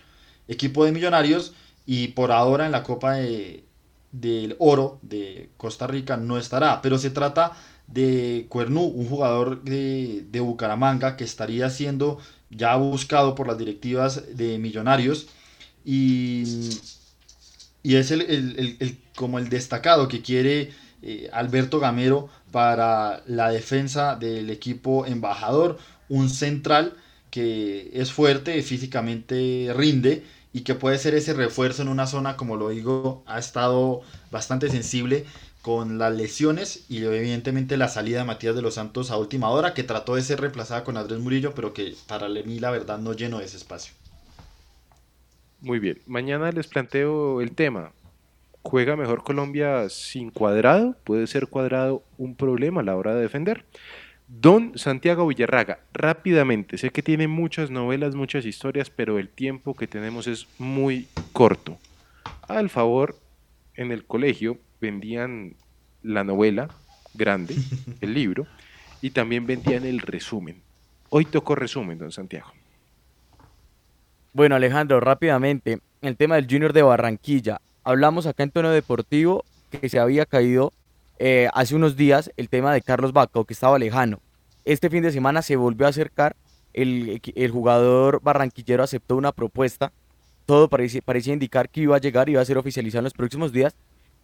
equipo 0.48 0.84
de 0.84 0.92
Millonarios 0.92 1.54
y 1.86 2.08
por 2.08 2.32
ahora 2.32 2.66
en 2.66 2.72
la 2.72 2.82
Copa 2.82 3.14
de, 3.14 3.64
del 4.12 4.56
Oro 4.58 4.98
de 5.02 5.50
Costa 5.56 5.86
Rica 5.86 6.16
no 6.16 6.38
estará, 6.38 6.80
pero 6.82 6.98
se 6.98 7.10
trata 7.10 7.52
de 7.86 8.46
Cuernú, 8.48 8.82
un 8.84 9.06
jugador 9.08 9.62
de, 9.64 10.24
de 10.30 10.40
Bucaramanga 10.40 11.16
que 11.16 11.24
estaría 11.24 11.68
siendo 11.70 12.18
ya 12.50 12.76
buscado 12.76 13.34
por 13.34 13.46
las 13.48 13.58
directivas 13.58 14.36
de 14.36 14.58
Millonarios 14.58 15.28
y, 15.84 16.70
y 17.82 17.96
es 17.96 18.10
el, 18.10 18.22
el- 18.22 18.76
el- 18.80 18.98
como 19.16 19.38
el 19.38 19.48
destacado 19.48 20.08
que 20.08 20.22
quiere 20.22 20.72
eh, 21.02 21.28
Alberto 21.32 21.80
Gamero 21.80 22.28
para 22.50 23.22
la 23.26 23.50
defensa 23.50 24.16
del 24.16 24.50
equipo 24.50 25.06
embajador, 25.06 25.78
un 26.08 26.28
central 26.28 26.94
que 27.30 27.90
es 27.94 28.12
fuerte, 28.12 28.62
físicamente 28.62 29.72
rinde 29.76 30.24
y 30.52 30.62
que 30.62 30.74
puede 30.74 30.98
ser 30.98 31.14
ese 31.14 31.34
refuerzo 31.34 31.82
en 31.82 31.88
una 31.88 32.06
zona, 32.06 32.36
como 32.36 32.56
lo 32.56 32.70
digo, 32.70 33.22
ha 33.26 33.38
estado 33.38 34.02
bastante 34.30 34.68
sensible 34.68 35.24
con 35.62 35.98
las 35.98 36.14
lesiones 36.14 36.86
y 36.88 37.04
evidentemente 37.04 37.76
la 37.76 37.88
salida 37.88 38.20
de 38.20 38.24
Matías 38.24 38.54
de 38.54 38.62
los 38.62 38.74
Santos 38.74 39.10
a 39.10 39.16
última 39.16 39.50
hora, 39.50 39.74
que 39.74 39.84
trató 39.84 40.14
de 40.14 40.22
ser 40.22 40.40
reemplazada 40.40 40.84
con 40.84 40.96
Andrés 40.96 41.20
Murillo, 41.20 41.54
pero 41.54 41.74
que 41.74 41.94
para 42.06 42.28
mí 42.28 42.58
la 42.58 42.70
verdad 42.70 42.98
no 42.98 43.12
llenó 43.12 43.40
ese 43.40 43.56
espacio. 43.56 43.92
Muy 45.60 45.78
bien. 45.78 46.00
Mañana 46.06 46.50
les 46.52 46.66
planteo 46.66 47.40
el 47.40 47.52
tema. 47.52 47.92
¿Juega 48.62 48.96
mejor 48.96 49.22
Colombia 49.22 49.88
sin 49.88 50.30
cuadrado? 50.30 50.96
¿Puede 51.04 51.26
ser 51.26 51.48
cuadrado 51.48 52.02
un 52.18 52.34
problema 52.34 52.80
a 52.80 52.84
la 52.84 52.96
hora 52.96 53.14
de 53.14 53.22
defender? 53.22 53.64
Don 54.32 54.78
Santiago 54.78 55.26
Villarraga, 55.26 55.80
rápidamente, 55.92 56.78
sé 56.78 56.90
que 56.90 57.02
tiene 57.02 57.26
muchas 57.26 57.68
novelas, 57.68 58.14
muchas 58.14 58.46
historias, 58.46 58.88
pero 58.88 59.18
el 59.18 59.28
tiempo 59.28 59.74
que 59.74 59.88
tenemos 59.88 60.28
es 60.28 60.46
muy 60.56 61.08
corto. 61.32 61.78
Al 62.46 62.70
favor, 62.70 63.16
en 63.74 63.90
el 63.90 64.04
colegio 64.04 64.56
vendían 64.80 65.56
la 66.04 66.22
novela 66.22 66.68
grande, 67.12 67.56
el 68.00 68.14
libro, 68.14 68.46
y 69.02 69.10
también 69.10 69.46
vendían 69.46 69.84
el 69.84 69.98
resumen. 69.98 70.62
Hoy 71.08 71.24
tocó 71.24 71.56
resumen, 71.56 71.98
don 71.98 72.12
Santiago. 72.12 72.52
Bueno, 74.32 74.54
Alejandro, 74.54 75.00
rápidamente, 75.00 75.80
el 76.02 76.16
tema 76.16 76.36
del 76.36 76.46
Junior 76.48 76.72
de 76.72 76.82
Barranquilla. 76.82 77.60
Hablamos 77.82 78.26
acá 78.26 78.44
en 78.44 78.52
tono 78.52 78.70
deportivo 78.70 79.44
que 79.72 79.88
se 79.88 79.98
había 79.98 80.24
caído 80.24 80.72
eh, 81.22 81.50
hace 81.52 81.74
unos 81.74 81.96
días 81.96 82.32
el 82.38 82.48
tema 82.48 82.72
de 82.72 82.80
Carlos 82.80 83.12
Bacao, 83.12 83.44
que 83.44 83.52
estaba 83.52 83.78
lejano. 83.78 84.20
Este 84.64 84.88
fin 84.88 85.02
de 85.02 85.12
semana 85.12 85.42
se 85.42 85.54
volvió 85.54 85.86
a 85.86 85.90
acercar, 85.90 86.34
el, 86.72 87.20
jugador 87.52 88.22
barranquillero 88.22 88.82
aceptó 88.82 89.16
una 89.16 89.32
propuesta, 89.32 89.92
todo 90.46 90.68
parecía, 90.68 91.02
indicar 91.34 91.68
que 91.68 91.82
iba 91.82 91.94
a 91.94 92.00
llegar, 92.00 92.30
iba 92.30 92.40
a 92.40 92.44
ser 92.46 92.56
oficializado 92.56 93.00
en 93.00 93.04
los 93.04 93.12
próximos 93.12 93.52
días, 93.52 93.76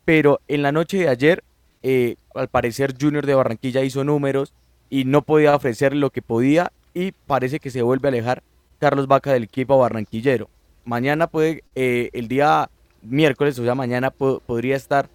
pero 0.07 0.41
en 0.49 0.63
la 0.63 0.73
noche 0.73 0.97
de 0.97 1.09
ayer, 1.11 1.45
eh, 1.83 2.17
al 2.35 2.49
parecer 2.49 2.95
Junior 2.99 3.27
de 3.27 3.35
Barranquilla 3.35 3.85
hizo 3.85 4.03
números 4.03 4.55
y 4.89 5.05
no 5.05 5.21
podía 5.21 5.55
ofrecer 5.55 5.95
lo 5.95 6.09
que 6.09 6.23
podía 6.23 6.73
y 6.95 7.13
parece 7.13 7.61
que 7.61 7.69
se 7.69 7.83
vuelve 7.83 8.09
a 8.09 8.11
alejar 8.11 8.43
Carlos 8.79 9.07
Vaca 9.07 9.35
del 9.35 9.43
equipo 9.45 9.77
barranquillero. 9.77 10.49
Mañana 10.87 11.27
puede, 11.27 11.63
eh, 11.75 12.09
el 12.15 12.27
día 12.27 12.71
miércoles, 13.03 13.59
o 13.59 13.65
sea, 13.65 13.75
mañana 13.75 14.11
podría 14.11 14.77
estar 14.77 15.11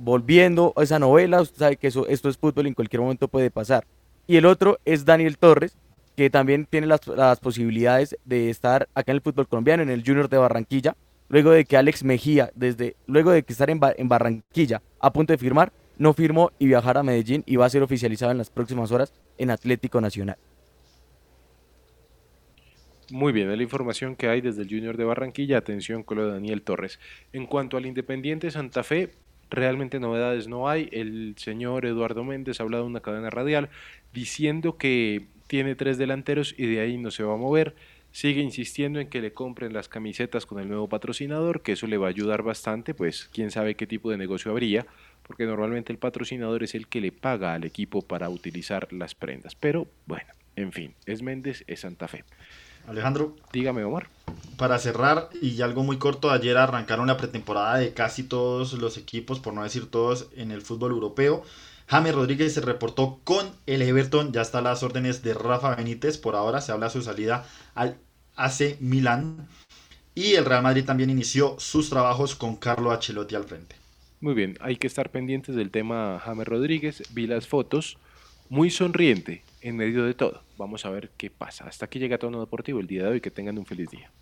volviendo 0.00 0.72
a 0.76 0.82
esa 0.82 0.98
novela. 0.98 1.40
Usted 1.40 1.58
sabe 1.58 1.76
que 1.76 1.88
eso, 1.88 2.06
esto 2.08 2.28
es 2.28 2.38
fútbol 2.38 2.66
en 2.66 2.74
cualquier 2.74 3.02
momento 3.02 3.28
puede 3.28 3.50
pasar. 3.50 3.86
Y 4.26 4.36
el 4.36 4.46
otro 4.46 4.78
es 4.84 5.04
Daniel 5.04 5.38
Torres, 5.38 5.76
que 6.16 6.30
también 6.30 6.66
tiene 6.66 6.86
las, 6.86 7.00
posibilidades 7.40 8.16
de 8.24 8.50
estar 8.50 8.88
acá 8.94 9.12
en 9.12 9.16
el 9.16 9.22
fútbol 9.22 9.48
colombiano, 9.48 9.82
en 9.82 9.90
el 9.90 10.02
Junior 10.04 10.28
de 10.28 10.38
Barranquilla, 10.38 10.96
luego 11.28 11.50
de 11.50 11.64
que 11.64 11.76
Alex 11.76 12.04
Mejía, 12.04 12.50
desde, 12.54 12.96
luego 13.06 13.30
de 13.30 13.42
que 13.42 13.52
estar 13.52 13.70
en, 13.70 13.80
en 13.96 14.08
Barranquilla 14.08 14.82
a 15.00 15.12
punto 15.12 15.32
de 15.32 15.38
firmar, 15.38 15.72
no 15.98 16.14
firmó 16.14 16.50
y 16.58 16.66
viajar 16.66 16.96
a 16.96 17.02
Medellín 17.02 17.42
y 17.46 17.56
va 17.56 17.66
a 17.66 17.70
ser 17.70 17.82
oficializado 17.82 18.32
en 18.32 18.38
las 18.38 18.50
próximas 18.50 18.90
horas 18.90 19.12
en 19.38 19.50
Atlético 19.50 20.00
Nacional. 20.00 20.36
Muy 23.10 23.32
bien, 23.32 23.54
la 23.54 23.62
información 23.62 24.14
que 24.14 24.28
hay 24.28 24.40
desde 24.40 24.62
el 24.62 24.68
Junior 24.68 24.96
de 24.96 25.04
Barranquilla. 25.04 25.58
Atención 25.58 26.04
con 26.04 26.18
lo 26.18 26.26
de 26.26 26.32
Daniel 26.32 26.62
Torres. 26.62 27.00
En 27.32 27.46
cuanto 27.46 27.76
al 27.76 27.86
Independiente 27.86 28.50
Santa 28.52 28.84
Fe, 28.84 29.10
realmente 29.50 30.00
novedades 30.00 30.48
no 30.48 30.68
hay. 30.68 30.88
El 30.92 31.34
señor 31.36 31.84
Eduardo 31.84 32.24
Méndez 32.24 32.60
ha 32.60 32.62
hablado 32.62 32.84
en 32.84 32.90
una 32.90 33.00
cadena 33.00 33.30
radial 33.30 33.68
diciendo 34.12 34.76
que 34.78 35.26
tiene 35.46 35.74
tres 35.74 35.98
delanteros 35.98 36.54
y 36.56 36.66
de 36.66 36.80
ahí 36.80 36.96
no 36.96 37.10
se 37.10 37.24
va 37.24 37.34
a 37.34 37.36
mover. 37.36 37.74
Sigue 38.12 38.40
insistiendo 38.40 38.98
en 38.98 39.08
que 39.08 39.20
le 39.20 39.32
compren 39.32 39.72
las 39.72 39.88
camisetas 39.88 40.46
con 40.46 40.58
el 40.58 40.68
nuevo 40.68 40.88
patrocinador, 40.88 41.62
que 41.62 41.72
eso 41.72 41.86
le 41.86 41.96
va 41.96 42.06
a 42.06 42.10
ayudar 42.10 42.42
bastante, 42.42 42.92
pues 42.92 43.28
quién 43.32 43.50
sabe 43.50 43.76
qué 43.76 43.86
tipo 43.86 44.10
de 44.10 44.16
negocio 44.16 44.50
habría, 44.50 44.86
porque 45.22 45.46
normalmente 45.46 45.92
el 45.92 45.98
patrocinador 45.98 46.64
es 46.64 46.74
el 46.74 46.88
que 46.88 47.00
le 47.00 47.12
paga 47.12 47.54
al 47.54 47.64
equipo 47.64 48.02
para 48.02 48.28
utilizar 48.28 48.92
las 48.92 49.14
prendas. 49.14 49.54
Pero 49.54 49.86
bueno, 50.06 50.32
en 50.56 50.72
fin, 50.72 50.94
es 51.06 51.22
Méndez, 51.22 51.62
es 51.68 51.80
Santa 51.80 52.08
Fe. 52.08 52.24
Alejandro. 52.86 53.36
Dígame, 53.52 53.84
Omar. 53.84 54.08
Para 54.56 54.78
cerrar, 54.78 55.30
y 55.40 55.60
algo 55.62 55.82
muy 55.82 55.98
corto, 55.98 56.30
ayer 56.30 56.56
arrancaron 56.56 57.06
la 57.06 57.16
pretemporada 57.16 57.78
de 57.78 57.92
casi 57.94 58.22
todos 58.22 58.74
los 58.74 58.96
equipos, 58.96 59.40
por 59.40 59.54
no 59.54 59.62
decir 59.62 59.90
todos, 59.90 60.28
en 60.36 60.50
el 60.50 60.62
fútbol 60.62 60.92
europeo. 60.92 61.42
James 61.86 62.14
Rodríguez 62.14 62.54
se 62.54 62.60
reportó 62.60 63.18
con 63.24 63.50
el 63.66 63.82
Everton, 63.82 64.32
ya 64.32 64.42
está 64.42 64.60
las 64.60 64.82
órdenes 64.82 65.22
de 65.22 65.34
Rafa 65.34 65.74
Benítez, 65.74 66.18
por 66.18 66.36
ahora 66.36 66.60
se 66.60 66.70
habla 66.72 66.86
de 66.86 66.92
su 66.92 67.02
salida 67.02 67.46
al 67.74 67.98
AC 68.36 68.76
Milán. 68.80 69.48
Y 70.14 70.34
el 70.34 70.44
Real 70.44 70.62
Madrid 70.62 70.84
también 70.84 71.10
inició 71.10 71.56
sus 71.58 71.90
trabajos 71.90 72.36
con 72.36 72.56
Carlo 72.56 72.92
Ancelotti 72.92 73.34
al 73.34 73.44
frente. 73.44 73.76
Muy 74.20 74.34
bien, 74.34 74.56
hay 74.60 74.76
que 74.76 74.86
estar 74.86 75.10
pendientes 75.10 75.54
del 75.54 75.70
tema 75.70 76.20
James 76.22 76.46
Rodríguez. 76.46 77.02
Vi 77.10 77.26
las 77.26 77.48
fotos, 77.48 77.96
muy 78.48 78.70
sonriente 78.70 79.42
en 79.62 79.76
medio 79.76 80.04
de 80.04 80.14
todo. 80.14 80.42
Vamos 80.60 80.84
a 80.84 80.90
ver 80.90 81.10
qué 81.16 81.30
pasa. 81.30 81.64
Hasta 81.64 81.86
aquí 81.86 81.98
llega 81.98 82.18
Tono 82.18 82.38
Deportivo 82.38 82.80
el 82.80 82.86
día 82.86 83.04
de 83.04 83.08
hoy. 83.08 83.20
Que 83.22 83.30
tengan 83.30 83.56
un 83.56 83.64
feliz 83.64 83.88
día. 83.88 84.12